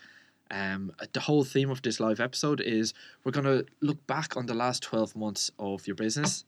Um, 0.50 0.92
the 1.12 1.20
whole 1.20 1.44
theme 1.44 1.70
of 1.70 1.80
this 1.82 1.98
live 1.98 2.20
episode 2.20 2.60
is 2.60 2.92
we're 3.24 3.32
going 3.32 3.46
to 3.46 3.64
look 3.80 4.06
back 4.06 4.36
on 4.36 4.46
the 4.46 4.54
last 4.54 4.82
twelve 4.82 5.16
months 5.16 5.50
of 5.58 5.86
your 5.86 5.96
business. 5.96 6.44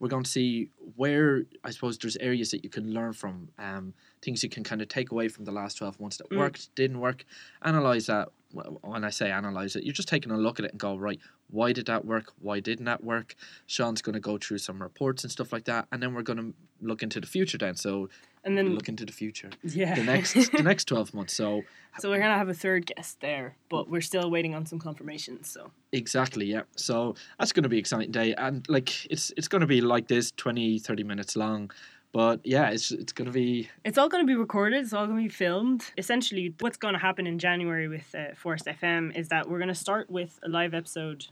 We're 0.00 0.08
going 0.08 0.24
to 0.24 0.30
see 0.30 0.70
where 0.96 1.44
I 1.62 1.70
suppose 1.70 1.98
there's 1.98 2.16
areas 2.16 2.50
that 2.50 2.64
you 2.64 2.70
can 2.70 2.92
learn 2.92 3.12
from, 3.12 3.48
um, 3.58 3.94
things 4.22 4.42
you 4.42 4.48
can 4.48 4.64
kind 4.64 4.82
of 4.82 4.88
take 4.88 5.12
away 5.12 5.28
from 5.28 5.44
the 5.44 5.52
last 5.52 5.76
twelve 5.78 6.00
months 6.00 6.16
that 6.18 6.28
Mm. 6.30 6.38
worked, 6.38 6.74
didn't 6.74 7.00
work, 7.00 7.24
analyze 7.62 8.06
that. 8.06 8.28
When 8.54 9.04
I 9.04 9.10
say 9.10 9.30
analyze 9.30 9.76
it, 9.76 9.84
you're 9.84 9.92
just 9.92 10.08
taking 10.08 10.32
a 10.32 10.36
look 10.36 10.58
at 10.58 10.64
it 10.64 10.72
and 10.72 10.80
go, 10.80 10.96
right, 10.96 11.20
why 11.50 11.72
did 11.72 11.86
that 11.86 12.04
work? 12.04 12.32
Why 12.40 12.60
didn't 12.60 12.86
that 12.86 13.02
work? 13.02 13.34
Sean's 13.66 14.02
going 14.02 14.14
to 14.14 14.20
go 14.20 14.38
through 14.38 14.58
some 14.58 14.80
reports 14.80 15.24
and 15.24 15.30
stuff 15.30 15.52
like 15.52 15.64
that, 15.64 15.86
and 15.92 16.02
then 16.02 16.14
we're 16.14 16.22
going 16.22 16.38
to 16.38 16.54
look 16.80 17.02
into 17.02 17.20
the 17.20 17.26
future. 17.26 17.58
Then, 17.58 17.76
so 17.76 18.08
And 18.44 18.56
then, 18.56 18.74
look 18.74 18.88
into 18.88 19.04
the 19.04 19.12
future, 19.12 19.50
yeah. 19.62 19.94
the 19.94 20.04
next, 20.04 20.34
the 20.52 20.62
next 20.70 20.84
twelve 20.86 21.12
months. 21.14 21.34
So 21.34 21.62
so 21.98 22.10
we're 22.10 22.18
going 22.18 22.30
to 22.30 22.38
have 22.38 22.48
a 22.48 22.54
third 22.54 22.86
guest 22.86 23.20
there, 23.20 23.56
but 23.68 23.88
we're 23.88 24.00
still 24.00 24.30
waiting 24.30 24.54
on 24.54 24.66
some 24.66 24.78
confirmations. 24.78 25.50
So 25.50 25.70
Exactly, 25.92 26.46
yeah. 26.46 26.62
So 26.76 27.14
that's 27.38 27.52
going 27.52 27.62
to 27.62 27.68
be 27.68 27.76
an 27.76 27.80
exciting 27.80 28.10
day 28.10 28.34
and 28.34 28.66
like 28.68 29.06
it's 29.10 29.32
it's 29.36 29.48
going 29.48 29.60
to 29.60 29.66
be 29.66 29.80
like 29.80 30.08
this 30.08 30.32
20 30.32 30.78
30 30.80 31.04
minutes 31.04 31.36
long. 31.36 31.70
But 32.14 32.40
yeah, 32.44 32.70
it's 32.70 32.92
it's 32.92 33.12
going 33.12 33.26
to 33.26 33.32
be 33.32 33.68
It's 33.84 33.98
all 33.98 34.08
going 34.08 34.24
to 34.24 34.26
be 34.26 34.36
recorded. 34.36 34.82
It's 34.84 34.92
all 34.92 35.06
going 35.06 35.18
to 35.18 35.22
be 35.24 35.28
filmed. 35.28 35.82
Essentially, 35.98 36.54
what's 36.60 36.76
going 36.76 36.94
to 36.94 37.00
happen 37.00 37.26
in 37.26 37.40
January 37.40 37.88
with 37.88 38.14
uh, 38.14 38.34
Phorest 38.40 38.66
FM 38.80 39.14
is 39.16 39.28
that 39.28 39.48
we're 39.50 39.58
going 39.58 39.68
to 39.68 39.74
start 39.74 40.08
with 40.08 40.38
a 40.44 40.48
live 40.48 40.74
episode 40.74 41.26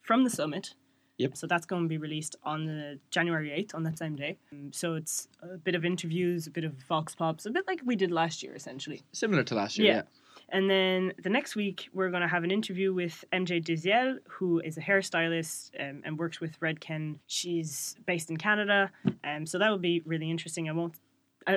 from 0.00 0.22
the 0.22 0.30
summit. 0.30 0.74
Yep. 1.18 1.36
So 1.36 1.48
that's 1.48 1.66
going 1.66 1.82
to 1.82 1.88
be 1.88 1.98
released 1.98 2.36
on 2.44 2.66
the 2.66 3.00
January 3.10 3.50
eighth, 3.50 3.74
on 3.74 3.82
that 3.82 3.98
same 3.98 4.14
day. 4.14 4.38
Um, 4.52 4.72
so 4.72 4.94
it's 4.94 5.26
a 5.42 5.58
bit 5.58 5.74
of 5.74 5.84
interviews, 5.84 6.46
a 6.46 6.50
bit 6.52 6.62
of 6.62 6.72
vox 6.88 7.16
pops, 7.16 7.44
a 7.44 7.50
bit 7.50 7.66
like 7.66 7.80
we 7.84 7.96
did 7.96 8.12
last 8.12 8.40
year, 8.44 8.54
essentially. 8.54 9.02
similar 9.12 9.42
to 9.42 9.56
last 9.56 9.76
year, 9.76 9.88
Yeah. 9.88 9.94
yeah. 9.96 10.02
And 10.50 10.70
then 10.70 11.12
the 11.22 11.28
next 11.28 11.56
week, 11.56 11.88
we're 11.92 12.10
going 12.10 12.22
to 12.22 12.28
have 12.28 12.42
an 12.42 12.50
interview 12.50 12.94
with 12.94 13.24
MJ 13.32 13.62
Diziel, 13.62 14.18
who 14.28 14.60
is 14.60 14.78
a 14.78 14.80
hairstylist 14.80 15.70
um, 15.78 16.02
and 16.04 16.18
works 16.18 16.40
with 16.40 16.58
Redken. 16.60 17.18
She's 17.26 17.96
based 18.06 18.30
in 18.30 18.38
Canada, 18.38 18.90
um, 19.24 19.44
so 19.44 19.58
that 19.58 19.70
will 19.70 19.78
be 19.78 20.02
really 20.06 20.30
interesting. 20.30 20.68
I 20.68 20.72
won't. 20.72 20.94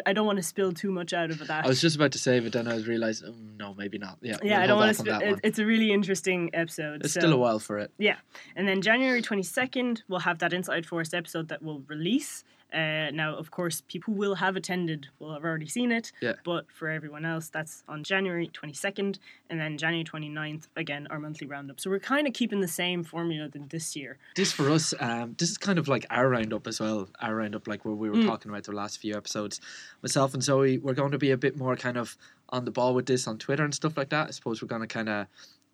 I, 0.05 0.13
don't 0.13 0.25
want 0.25 0.37
to 0.37 0.43
spill 0.43 0.71
too 0.71 0.89
much 0.89 1.11
out 1.11 1.31
of 1.31 1.45
that. 1.47 1.65
I 1.65 1.67
was 1.67 1.81
just 1.81 1.97
about 1.97 2.13
to 2.13 2.17
say 2.17 2.39
but 2.39 2.53
then 2.53 2.65
I 2.65 2.77
realized 2.77 3.25
oh, 3.27 3.35
no, 3.57 3.73
maybe 3.73 3.97
not. 3.97 4.19
Yeah. 4.21 4.37
yeah, 4.41 4.55
we'll 4.55 4.63
I 4.63 4.67
don't 4.67 4.77
want 4.77 4.95
to. 4.95 5.01
on 5.01 5.05
Sp- 5.05 5.11
that 5.11 5.21
it, 5.21 5.31
one. 5.31 5.39
it's 5.43 5.59
a 5.59 5.65
really 5.65 5.91
interesting 5.91 6.49
episode. 6.53 7.03
It's 7.03 7.13
so- 7.13 7.19
still 7.19 7.33
a 7.33 7.37
while 7.37 7.59
for 7.59 7.77
it. 7.77 7.91
Yeah, 7.97 8.15
and 8.55 8.67
then 8.67 8.81
January 8.81 9.21
twenty 9.21 9.43
second, 9.43 10.03
we'll 10.07 10.21
have 10.21 10.39
that 10.39 10.53
Inside 10.53 10.85
Phorest 10.85 11.13
episode 11.13 11.49
that 11.49 11.61
will 11.61 11.81
release. 11.87 12.43
Uh, 12.73 13.11
now, 13.11 13.35
of 13.35 13.51
course, 13.51 13.81
people 13.87 14.13
will 14.13 14.35
have 14.35 14.55
attended 14.55 15.07
will 15.19 15.33
have 15.33 15.43
already 15.43 15.67
seen 15.67 15.91
it. 15.91 16.11
Yeah. 16.21 16.33
But 16.45 16.71
for 16.71 16.89
everyone 16.89 17.25
else, 17.25 17.49
that's 17.49 17.83
on 17.87 18.03
January 18.03 18.47
twenty 18.47 18.73
second, 18.73 19.19
and 19.49 19.59
then 19.59 19.77
January 19.77 20.03
29th, 20.05 20.67
again 20.75 21.07
our 21.09 21.19
monthly 21.19 21.47
roundup. 21.47 21.79
So 21.79 21.89
we're 21.89 21.99
kind 21.99 22.27
of 22.27 22.33
keeping 22.33 22.61
the 22.61 22.67
same 22.67 23.03
formula 23.03 23.49
than 23.49 23.67
this 23.67 23.95
year. 23.95 24.17
This 24.35 24.51
for 24.51 24.69
us, 24.69 24.93
um, 24.99 25.35
this 25.37 25.49
is 25.49 25.57
kind 25.57 25.79
of 25.79 25.87
like 25.87 26.05
our 26.09 26.29
roundup 26.29 26.65
as 26.67 26.79
well. 26.79 27.09
Our 27.21 27.35
roundup, 27.35 27.67
like 27.67 27.83
where 27.85 27.93
we 27.95 28.09
were 28.09 28.15
Mm. 28.17 28.25
talking 28.25 28.51
about 28.51 28.63
the 28.63 28.71
last 28.71 28.99
few 28.99 29.15
episodes. 29.17 29.59
Myself 30.01 30.33
and 30.33 30.41
Zoe, 30.43 30.77
we're 30.77 30.93
going 30.93 31.11
to 31.11 31.17
be 31.17 31.31
a 31.31 31.37
bit 31.37 31.57
more 31.57 31.75
kind 31.75 31.97
of 31.97 32.17
on 32.49 32.65
the 32.65 32.71
ball 32.71 32.93
with 32.93 33.05
this 33.05 33.27
on 33.27 33.37
Twitter 33.37 33.63
and 33.63 33.73
stuff 33.73 33.97
like 33.97 34.09
that. 34.09 34.27
I 34.27 34.31
suppose 34.31 34.61
we're 34.61 34.67
going 34.67 34.81
to 34.81 34.87
kind 34.87 35.09
of 35.09 35.27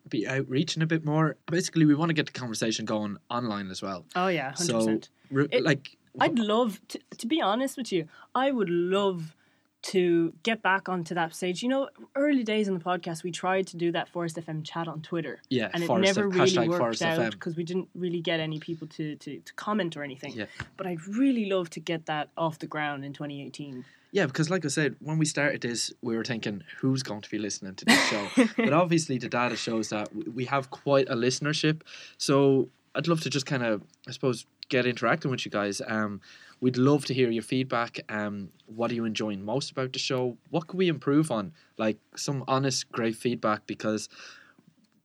be 0.08 0.26
outreaching 0.26 0.82
a 0.82 0.86
bit 0.86 1.04
more. 1.04 1.36
Basically, 1.50 1.84
we 1.84 1.94
want 1.94 2.08
to 2.08 2.14
get 2.14 2.26
the 2.26 2.32
conversation 2.32 2.84
going 2.86 3.18
online 3.30 3.70
as 3.70 3.82
well. 3.82 4.04
Oh 4.16 4.28
yeah, 4.28 4.52
hundred 4.52 4.64
So, 4.66 4.78
percent. 4.78 5.08
re- 5.30 5.60
like, 5.60 5.96
I'd 6.20 6.38
love 6.38 6.80
to, 6.88 7.00
to 7.18 7.26
be 7.26 7.40
honest 7.40 7.76
with 7.76 7.92
you. 7.92 8.08
I 8.34 8.50
would 8.50 8.70
love 8.70 9.34
to 9.80 10.32
get 10.42 10.62
back 10.62 10.88
onto 10.88 11.14
that 11.14 11.34
stage. 11.34 11.62
You 11.62 11.68
know, 11.68 11.88
early 12.14 12.42
days 12.42 12.68
in 12.68 12.74
the 12.74 12.80
podcast, 12.80 13.22
we 13.22 13.30
tried 13.30 13.66
to 13.68 13.76
do 13.76 13.92
that 13.92 14.12
Phorest 14.12 14.42
FM 14.42 14.64
chat 14.64 14.88
on 14.88 15.02
Twitter. 15.02 15.40
yeah, 15.48 15.70
and 15.72 15.82
it 15.82 15.86
Forest 15.86 16.16
never 16.16 16.28
F- 16.28 16.34
really 16.34 16.68
worked 16.68 16.80
Forest 16.80 17.02
out 17.02 17.30
because 17.32 17.56
we 17.56 17.64
didn't 17.64 17.88
really 17.94 18.20
get 18.20 18.40
any 18.40 18.58
people 18.58 18.86
to, 18.88 19.16
to, 19.16 19.38
to 19.38 19.54
comment 19.54 19.96
or 19.96 20.02
anything. 20.02 20.32
Yeah. 20.32 20.46
But 20.76 20.86
I'd 20.86 21.06
really 21.06 21.48
love 21.48 21.70
to 21.70 21.80
get 21.80 22.06
that 22.06 22.30
off 22.36 22.58
the 22.58 22.66
ground 22.66 23.04
in 23.04 23.12
2018. 23.12 23.84
Yeah, 24.10 24.26
because 24.26 24.48
like 24.50 24.64
I 24.64 24.68
said, 24.68 24.96
when 25.00 25.18
we 25.18 25.26
started 25.26 25.60
this, 25.60 25.92
we 26.00 26.16
were 26.16 26.24
thinking, 26.24 26.62
who's 26.80 27.02
going 27.02 27.20
to 27.20 27.30
be 27.30 27.38
listening 27.38 27.74
to 27.74 27.84
this 27.84 28.08
show? 28.08 28.28
but 28.56 28.72
obviously, 28.72 29.18
the 29.18 29.28
data 29.28 29.56
shows 29.56 29.90
that 29.90 30.08
we 30.34 30.46
have 30.46 30.70
quite 30.70 31.08
a 31.08 31.14
listenership. 31.14 31.82
So 32.16 32.68
I'd 32.94 33.06
love 33.06 33.20
to 33.22 33.30
just 33.30 33.46
kind 33.46 33.62
of, 33.62 33.82
I 34.06 34.12
suppose, 34.12 34.46
get 34.68 34.86
interacting 34.86 35.30
with 35.30 35.44
you 35.44 35.50
guys. 35.50 35.80
Um, 35.86 36.20
we'd 36.60 36.76
love 36.76 37.04
to 37.06 37.14
hear 37.14 37.30
your 37.30 37.42
feedback. 37.42 38.00
Um, 38.08 38.50
what 38.66 38.90
are 38.90 38.94
you 38.94 39.04
enjoying 39.04 39.44
most 39.44 39.70
about 39.70 39.92
the 39.92 39.98
show? 39.98 40.36
What 40.50 40.68
can 40.68 40.78
we 40.78 40.88
improve 40.88 41.30
on? 41.30 41.52
Like 41.76 41.98
some 42.16 42.44
honest, 42.48 42.90
great 42.92 43.16
feedback 43.16 43.66
because 43.66 44.08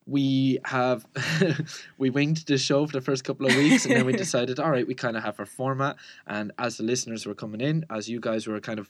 we 0.06 0.60
have 0.66 1.06
we 1.98 2.10
winged 2.10 2.46
the 2.48 2.58
show 2.58 2.86
for 2.86 2.94
the 2.94 3.02
first 3.02 3.24
couple 3.24 3.46
of 3.46 3.56
weeks 3.56 3.86
and 3.86 3.96
then 3.96 4.06
we 4.06 4.14
decided 4.18 4.60
all 4.60 4.70
right 4.70 4.86
we 4.86 4.94
kind 4.94 5.16
of 5.16 5.24
have 5.24 5.40
our 5.40 5.46
format 5.46 5.96
and 6.28 6.52
as 6.60 6.76
the 6.76 6.84
listeners 6.84 7.26
were 7.26 7.34
coming 7.34 7.62
in 7.62 7.86
as 7.90 8.10
you 8.10 8.20
guys 8.20 8.46
were 8.46 8.60
kind 8.60 8.80
of 8.80 8.90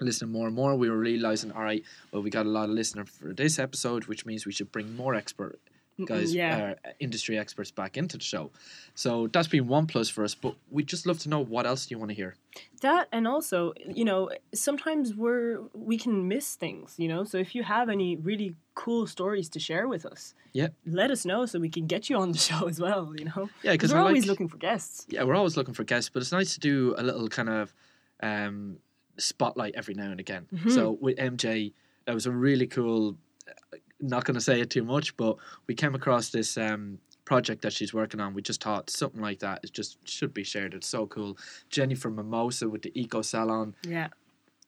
listening 0.00 0.30
more 0.30 0.46
and 0.46 0.54
more 0.54 0.76
we 0.76 0.88
were 0.88 0.98
realizing 0.98 1.50
all 1.50 1.62
right 1.62 1.82
well 2.12 2.22
we 2.22 2.30
got 2.30 2.46
a 2.46 2.48
lot 2.48 2.68
of 2.68 2.70
listeners 2.70 3.08
for 3.08 3.32
this 3.34 3.58
episode 3.58 4.04
which 4.06 4.24
means 4.24 4.46
we 4.46 4.52
should 4.52 4.70
bring 4.70 4.94
more 4.94 5.16
expert 5.16 5.58
guys 6.04 6.34
yeah. 6.34 6.74
uh, 6.84 6.90
industry 7.00 7.38
experts 7.38 7.70
back 7.70 7.96
into 7.96 8.18
the 8.18 8.22
show 8.24 8.50
so 8.94 9.28
that's 9.28 9.48
been 9.48 9.66
one 9.66 9.86
plus 9.86 10.08
for 10.10 10.24
us 10.24 10.34
but 10.34 10.54
we'd 10.70 10.86
just 10.86 11.06
love 11.06 11.18
to 11.18 11.28
know 11.30 11.40
what 11.40 11.64
else 11.66 11.86
do 11.86 11.94
you 11.94 11.98
want 11.98 12.10
to 12.10 12.14
hear 12.14 12.34
That 12.82 13.08
and 13.12 13.26
also, 13.26 13.72
you 14.00 14.04
know, 14.04 14.30
sometimes 14.54 15.14
we're 15.14 15.60
we 15.74 15.96
can 15.98 16.28
miss 16.28 16.56
things, 16.56 16.94
you 16.98 17.08
know. 17.08 17.24
So 17.24 17.36
if 17.38 17.54
you 17.54 17.62
have 17.64 17.88
any 17.90 18.16
really 18.16 18.54
cool 18.74 19.06
stories 19.06 19.48
to 19.50 19.58
share 19.60 19.86
with 19.88 20.04
us, 20.12 20.34
Yeah. 20.52 20.68
let 20.86 21.10
us 21.10 21.24
know 21.24 21.46
so 21.46 21.58
we 21.58 21.68
can 21.70 21.86
get 21.86 22.08
you 22.10 22.16
on 22.16 22.32
the 22.32 22.38
show 22.48 22.68
as 22.68 22.78
well. 22.80 23.12
You 23.18 23.26
know, 23.30 23.48
yeah 23.62 23.72
because 23.72 23.92
we're 23.92 24.00
always 24.00 24.24
like, 24.24 24.28
looking 24.32 24.48
for 24.48 24.58
guests. 24.58 25.06
yeah 25.14 25.22
we're 25.26 25.36
always 25.40 25.56
looking 25.56 25.74
for 25.74 25.84
guests 25.84 26.10
but 26.12 26.22
it's 26.22 26.32
nice 26.32 26.52
to 26.54 26.60
do 26.60 26.94
a 26.98 27.02
little 27.02 27.28
kind 27.28 27.48
of 27.48 27.74
um 28.22 28.76
spotlight 29.18 29.74
every 29.80 29.94
now 29.94 30.10
and 30.10 30.20
again 30.20 30.44
Mhm. 30.52 30.70
so 30.76 30.82
with 31.00 31.16
mj 31.32 31.72
that 32.04 32.14
was 32.14 32.26
a 32.26 32.30
really 32.46 32.66
cool 32.66 33.16
not 34.00 34.24
going 34.24 34.34
to 34.34 34.40
say 34.40 34.60
it 34.60 34.70
too 34.70 34.84
much 34.84 35.16
but 35.16 35.36
we 35.66 35.74
came 35.74 35.94
across 35.94 36.30
this 36.30 36.56
um 36.56 36.98
project 37.26 37.60
that 37.62 37.74
she's 37.74 37.92
working 37.92 38.20
on. 38.20 38.32
We 38.32 38.40
just 38.40 38.62
thought 38.62 38.88
something 38.88 39.20
like 39.20 39.40
that 39.40 39.60
is 39.62 39.70
just 39.70 39.98
should 40.08 40.32
be 40.32 40.44
shared. 40.44 40.72
It's 40.72 40.86
so 40.86 41.06
cool. 41.06 41.36
Jenny 41.68 41.94
from 41.94 42.16
mimosa 42.16 42.70
with 42.70 42.80
the 42.80 42.98
eco 42.98 43.20
salon. 43.20 43.74
Yeah, 43.86 44.08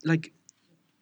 like 0.04 0.32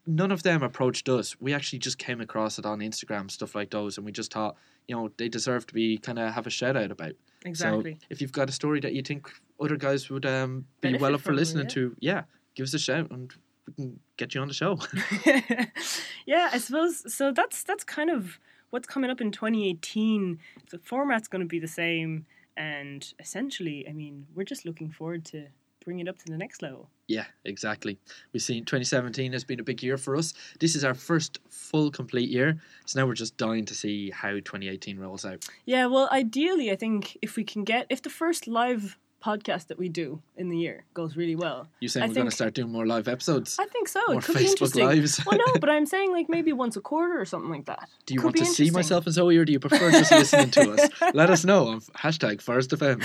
none 0.07 0.31
of 0.31 0.45
them 0.45 0.63
approached 0.63 1.09
us. 1.09 1.35
We 1.41 1.53
actually 1.53 1.81
just 1.81 1.99
came 1.99 2.21
across 2.21 2.61
it 2.61 2.67
on 2.67 2.79
instagram 2.79 3.29
stuff 3.29 3.57
like 3.57 3.71
those 3.71 3.97
and 3.97 4.07
we 4.07 4.13
just 4.13 4.33
thought 4.33 4.55
you 4.87 4.95
know 4.95 5.11
they 5.17 5.29
deserve 5.29 5.67
to 5.67 5.75
be 5.75 5.99
kind 5.99 6.21
of 6.21 6.33
have 6.33 6.47
a 6.47 6.51
shout 6.51 6.77
out 6.77 6.93
about. 6.93 7.15
Exactly. 7.45 7.95
so 7.95 8.07
if 8.11 8.21
you've 8.21 8.33
got 8.33 8.49
a 8.49 8.53
story 8.53 8.79
that 8.81 8.93
you 8.93 9.03
think 9.03 9.29
other 9.61 9.77
guys 9.77 10.11
would 10.11 10.27
um, 10.27 10.67
be 10.81 10.89
Benefit 10.89 11.03
well 11.03 11.15
up 11.15 11.21
for 11.23 11.33
listening 11.33 11.65
yeah. 11.65 11.71
to, 11.71 11.97
yeah, 12.01 12.23
give 12.55 12.65
us 12.65 12.75
a 12.75 12.79
shout 12.79 13.11
and 13.11 13.33
we 13.67 13.73
can 13.73 14.01
get 14.17 14.35
you 14.35 14.41
on 14.41 14.49
the 14.49 14.55
show. 14.55 14.79
yeah, 16.27 16.51
I 16.53 16.59
suppose 16.59 17.13
so. 17.15 17.33
That's 17.33 17.63
that's 17.63 17.85
kind 17.85 18.11
of 18.11 18.39
what's 18.71 18.87
coming 18.87 19.11
up 19.11 19.21
in 19.21 19.31
2018. 19.31 20.39
The 20.71 20.79
format's 20.79 21.29
going 21.29 21.41
to 21.41 21.47
be 21.47 21.59
the 21.59 21.69
same, 21.69 22.27
and 22.57 23.13
essentially, 23.19 23.87
I 23.89 23.93
mean, 23.93 24.27
we're 24.35 24.45
just 24.45 24.65
looking 24.65 24.91
forward 24.91 25.25
to 25.27 25.47
bring 25.85 26.01
it 26.01 26.09
up 26.09 26.19
to 26.19 26.25
the 26.27 26.37
next 26.37 26.63
level. 26.63 26.91
yeah, 27.07 27.27
exactly. 27.45 27.97
We've 28.33 28.43
seen 28.43 28.65
2017 28.65 29.33
has 29.33 29.45
been 29.45 29.61
a 29.61 29.63
big 29.63 29.85
year 29.85 29.97
for 29.97 30.17
us. 30.17 30.35
This 30.59 30.75
is 30.75 30.83
our 30.85 30.95
first 30.95 31.39
full 31.49 31.93
complete 31.93 32.29
year, 32.29 32.59
so 32.87 32.99
now 32.99 33.07
we're 33.07 33.15
just 33.15 33.37
dying 33.37 33.65
to 33.67 33.75
see 33.75 34.11
how 34.11 34.31
2018 34.33 34.99
rolls 34.99 35.25
out. 35.25 35.47
Yeah, 35.65 35.87
well, 35.87 36.09
ideally, 36.11 36.73
I 36.73 36.77
think 36.77 37.17
if 37.23 37.37
we 37.37 37.45
can 37.45 37.63
get 37.63 37.87
if 37.89 38.03
the 38.03 38.11
first 38.11 38.49
live 38.49 38.99
podcast 39.27 39.67
that 39.67 39.79
we 39.79 39.89
do 39.89 40.23
in 40.37 40.49
the 40.49 40.57
year 40.57 40.85
goes 40.95 41.17
really 41.17 41.35
well, 41.35 41.69
You 41.81 41.89
saying 41.89 42.05
I 42.05 42.09
we're 42.09 42.15
going 42.15 42.29
to 42.29 42.35
start 42.35 42.55
doing 42.55 42.71
more 42.71 42.87
live 42.87 43.09
episodes? 43.09 43.57
I 43.59 43.67
think 43.67 43.89
so. 43.89 44.01
more 44.09 44.19
it 44.19 44.25
could 44.25 44.37
be 44.37 44.45
Facebook 44.45 44.51
interesting. 44.51 44.87
lives? 44.87 45.21
well, 45.27 45.39
no, 45.39 45.55
but 45.61 45.69
I'm 45.69 45.87
saying 45.95 46.13
like 46.13 46.29
maybe 46.29 46.53
once 46.53 46.77
a 46.77 46.81
quarter 46.81 47.21
or 47.21 47.25
something 47.25 47.51
like 47.51 47.67
that. 47.67 47.89
do 48.07 48.15
you 48.15 48.21
Could 48.21 48.27
want 48.27 48.37
to 48.37 48.45
see 48.47 48.71
myself 48.71 49.07
and 49.07 49.15
Zoe, 49.15 49.37
or 49.37 49.45
do 49.45 49.53
you 49.53 49.59
prefer 49.59 49.91
just 49.91 50.13
listening 50.13 50.51
to 50.53 50.73
us? 50.73 50.91
Let 51.15 51.31
us 51.31 51.45
know 51.45 51.67
on 51.69 51.81
hashtag 51.81 52.37
Phorest 52.37 52.71
FM. 52.77 53.01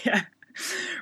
yeah. 0.06 0.22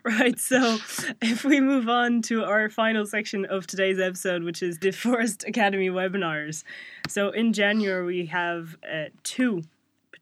Right, 0.04 0.40
so 0.40 0.78
if 1.20 1.44
we 1.44 1.60
move 1.60 1.88
on 1.88 2.22
to 2.22 2.42
our 2.42 2.68
final 2.70 3.06
section 3.06 3.44
of 3.44 3.66
today's 3.68 4.00
episode, 4.00 4.42
which 4.42 4.62
is 4.62 4.78
the 4.78 4.88
Phorest 4.88 5.46
Academy 5.46 5.90
webinars. 5.90 6.64
So 7.06 7.30
in 7.30 7.52
January, 7.52 8.04
we 8.04 8.26
have 8.26 8.76
uh, 8.90 9.10
two 9.22 9.62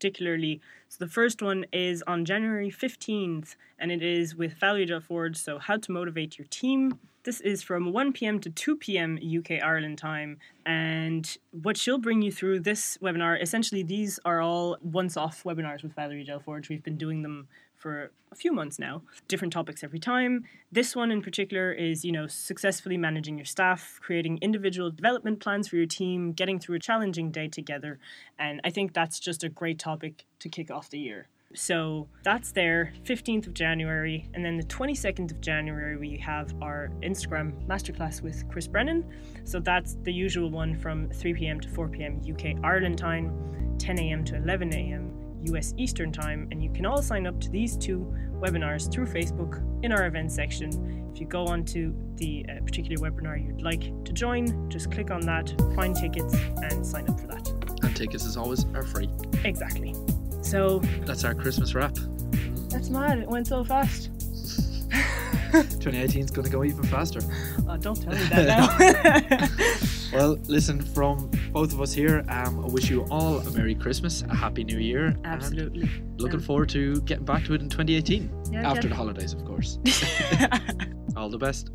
particularly. 0.00 0.60
The 1.00 1.08
first 1.08 1.40
one 1.40 1.64
is 1.72 2.04
on 2.06 2.26
January 2.26 2.70
15th, 2.70 3.56
and 3.80 3.90
it 3.90 4.02
is 4.02 4.36
with 4.36 4.52
Valerie 4.54 4.86
delforge 4.86 5.36
So, 5.36 5.58
how 5.58 5.78
to 5.78 5.92
motivate 5.92 6.38
your 6.38 6.46
team. 6.48 6.98
This 7.22 7.40
is 7.40 7.62
from 7.62 7.92
1 7.92 8.12
p.m. 8.12 8.38
to 8.40 8.50
2 8.50 8.76
p.m. 8.76 9.18
UK 9.18 9.62
Ireland 9.62 9.98
time. 9.98 10.38
And 10.64 11.36
what 11.50 11.76
she'll 11.76 11.98
bring 11.98 12.22
you 12.22 12.32
through 12.32 12.60
this 12.60 12.96
webinar 13.02 13.40
essentially, 13.42 13.82
these 13.82 14.18
are 14.24 14.40
all 14.40 14.78
once 14.82 15.16
off 15.16 15.42
webinars 15.42 15.82
with 15.82 15.94
Valerie 15.94 16.24
Del 16.24 16.40
Forge. 16.40 16.68
We've 16.68 16.82
been 16.82 16.96
doing 16.96 17.22
them 17.22 17.48
for 17.76 18.10
a 18.30 18.36
few 18.36 18.52
months 18.52 18.78
now, 18.78 19.02
different 19.26 19.52
topics 19.52 19.82
every 19.82 19.98
time. 19.98 20.44
This 20.70 20.94
one 20.94 21.10
in 21.10 21.22
particular 21.22 21.72
is, 21.72 22.04
you 22.04 22.12
know, 22.12 22.26
successfully 22.26 22.96
managing 22.96 23.38
your 23.38 23.46
staff, 23.46 23.98
creating 24.02 24.38
individual 24.42 24.90
development 24.90 25.40
plans 25.40 25.68
for 25.68 25.76
your 25.76 25.86
team, 25.86 26.32
getting 26.32 26.58
through 26.58 26.76
a 26.76 26.78
challenging 26.78 27.30
day 27.30 27.48
together. 27.48 27.98
And 28.38 28.60
I 28.64 28.70
think 28.70 28.92
that's 28.92 29.18
just 29.18 29.42
a 29.42 29.48
great 29.48 29.78
topic 29.78 30.26
to 30.40 30.48
kick 30.48 30.70
off 30.70 30.90
the 30.90 30.98
year. 30.98 31.28
So 31.54 32.08
that's 32.22 32.52
there, 32.52 32.92
15th 33.04 33.48
of 33.48 33.54
January. 33.54 34.28
And 34.34 34.44
then 34.44 34.56
the 34.56 34.64
22nd 34.64 35.30
of 35.32 35.40
January, 35.40 35.96
we 35.96 36.16
have 36.18 36.54
our 36.62 36.90
Instagram 37.02 37.66
masterclass 37.66 38.22
with 38.22 38.48
Chris 38.48 38.68
Brennan. 38.68 39.04
So 39.44 39.58
that's 39.58 39.96
the 40.04 40.12
usual 40.12 40.50
one 40.50 40.76
from 40.76 41.08
3 41.10 41.34
p.m. 41.34 41.60
to 41.60 41.68
4 41.68 41.88
p.m. 41.88 42.20
UK 42.30 42.64
Ireland 42.64 42.98
time, 42.98 43.76
10 43.78 43.98
a.m. 43.98 44.24
to 44.26 44.36
11 44.36 44.72
a.m. 44.74 45.20
US 45.46 45.74
Eastern 45.76 46.12
Time, 46.12 46.46
and 46.50 46.62
you 46.62 46.70
can 46.70 46.84
all 46.86 47.02
sign 47.02 47.26
up 47.26 47.40
to 47.40 47.50
these 47.50 47.76
two 47.76 48.14
webinars 48.34 48.92
through 48.92 49.06
Facebook 49.06 49.62
in 49.82 49.90
our 49.92 50.06
events 50.06 50.34
section. 50.34 51.08
If 51.12 51.20
you 51.20 51.26
go 51.26 51.46
onto 51.46 51.94
the 52.16 52.44
uh, 52.48 52.62
particular 52.62 52.96
webinar 52.98 53.44
you'd 53.44 53.62
like 53.62 53.82
to 54.04 54.12
join, 54.12 54.68
just 54.70 54.90
click 54.90 55.10
on 55.10 55.22
that, 55.22 55.52
find 55.74 55.96
tickets, 55.96 56.34
and 56.62 56.86
sign 56.86 57.08
up 57.08 57.18
for 57.18 57.26
that. 57.28 57.48
And 57.82 57.96
tickets, 57.96 58.26
as 58.26 58.36
always, 58.36 58.64
are 58.74 58.82
free. 58.82 59.08
Exactly. 59.44 59.94
So 60.50 60.80
That's 61.06 61.24
our 61.24 61.34
Christmas 61.34 61.74
wrap. 61.74 61.94
that's 62.70 62.88
mad. 62.90 63.18
It 63.20 63.28
went 63.28 63.46
so 63.46 63.62
fast. 63.64 64.10
2018 65.52 66.24
is 66.24 66.30
going 66.30 66.44
to 66.44 66.50
go 66.50 66.62
even 66.64 66.82
faster. 66.84 67.20
Oh, 67.68 67.76
don't 67.76 68.00
tell 68.00 68.12
me 68.12 68.22
that 68.30 69.50
now. 69.60 69.66
Well, 70.12 70.36
listen, 70.48 70.80
from 70.82 71.30
both 71.52 71.72
of 71.72 71.80
us 71.80 71.92
here, 71.92 72.24
um, 72.28 72.64
I 72.64 72.66
wish 72.66 72.90
you 72.90 73.04
all 73.12 73.38
a 73.38 73.50
Merry 73.52 73.76
Christmas, 73.76 74.22
a 74.22 74.34
Happy 74.34 74.64
New 74.64 74.78
Year. 74.78 75.06
and 75.06 75.24
Absolutely. 75.24 75.88
looking 76.16 76.40
Um, 76.40 76.44
forward 76.44 76.68
to 76.70 77.00
getting 77.02 77.24
back 77.24 77.44
to 77.44 77.54
it 77.54 77.60
in 77.62 77.68
2018. 77.68 78.28
Yeah, 78.50 78.68
After 78.68 78.88
the 78.88 78.94
holidays, 78.96 79.34
of 79.34 79.44
course. 79.44 79.78
all 81.16 81.28
the 81.30 81.38
best. 81.38 81.70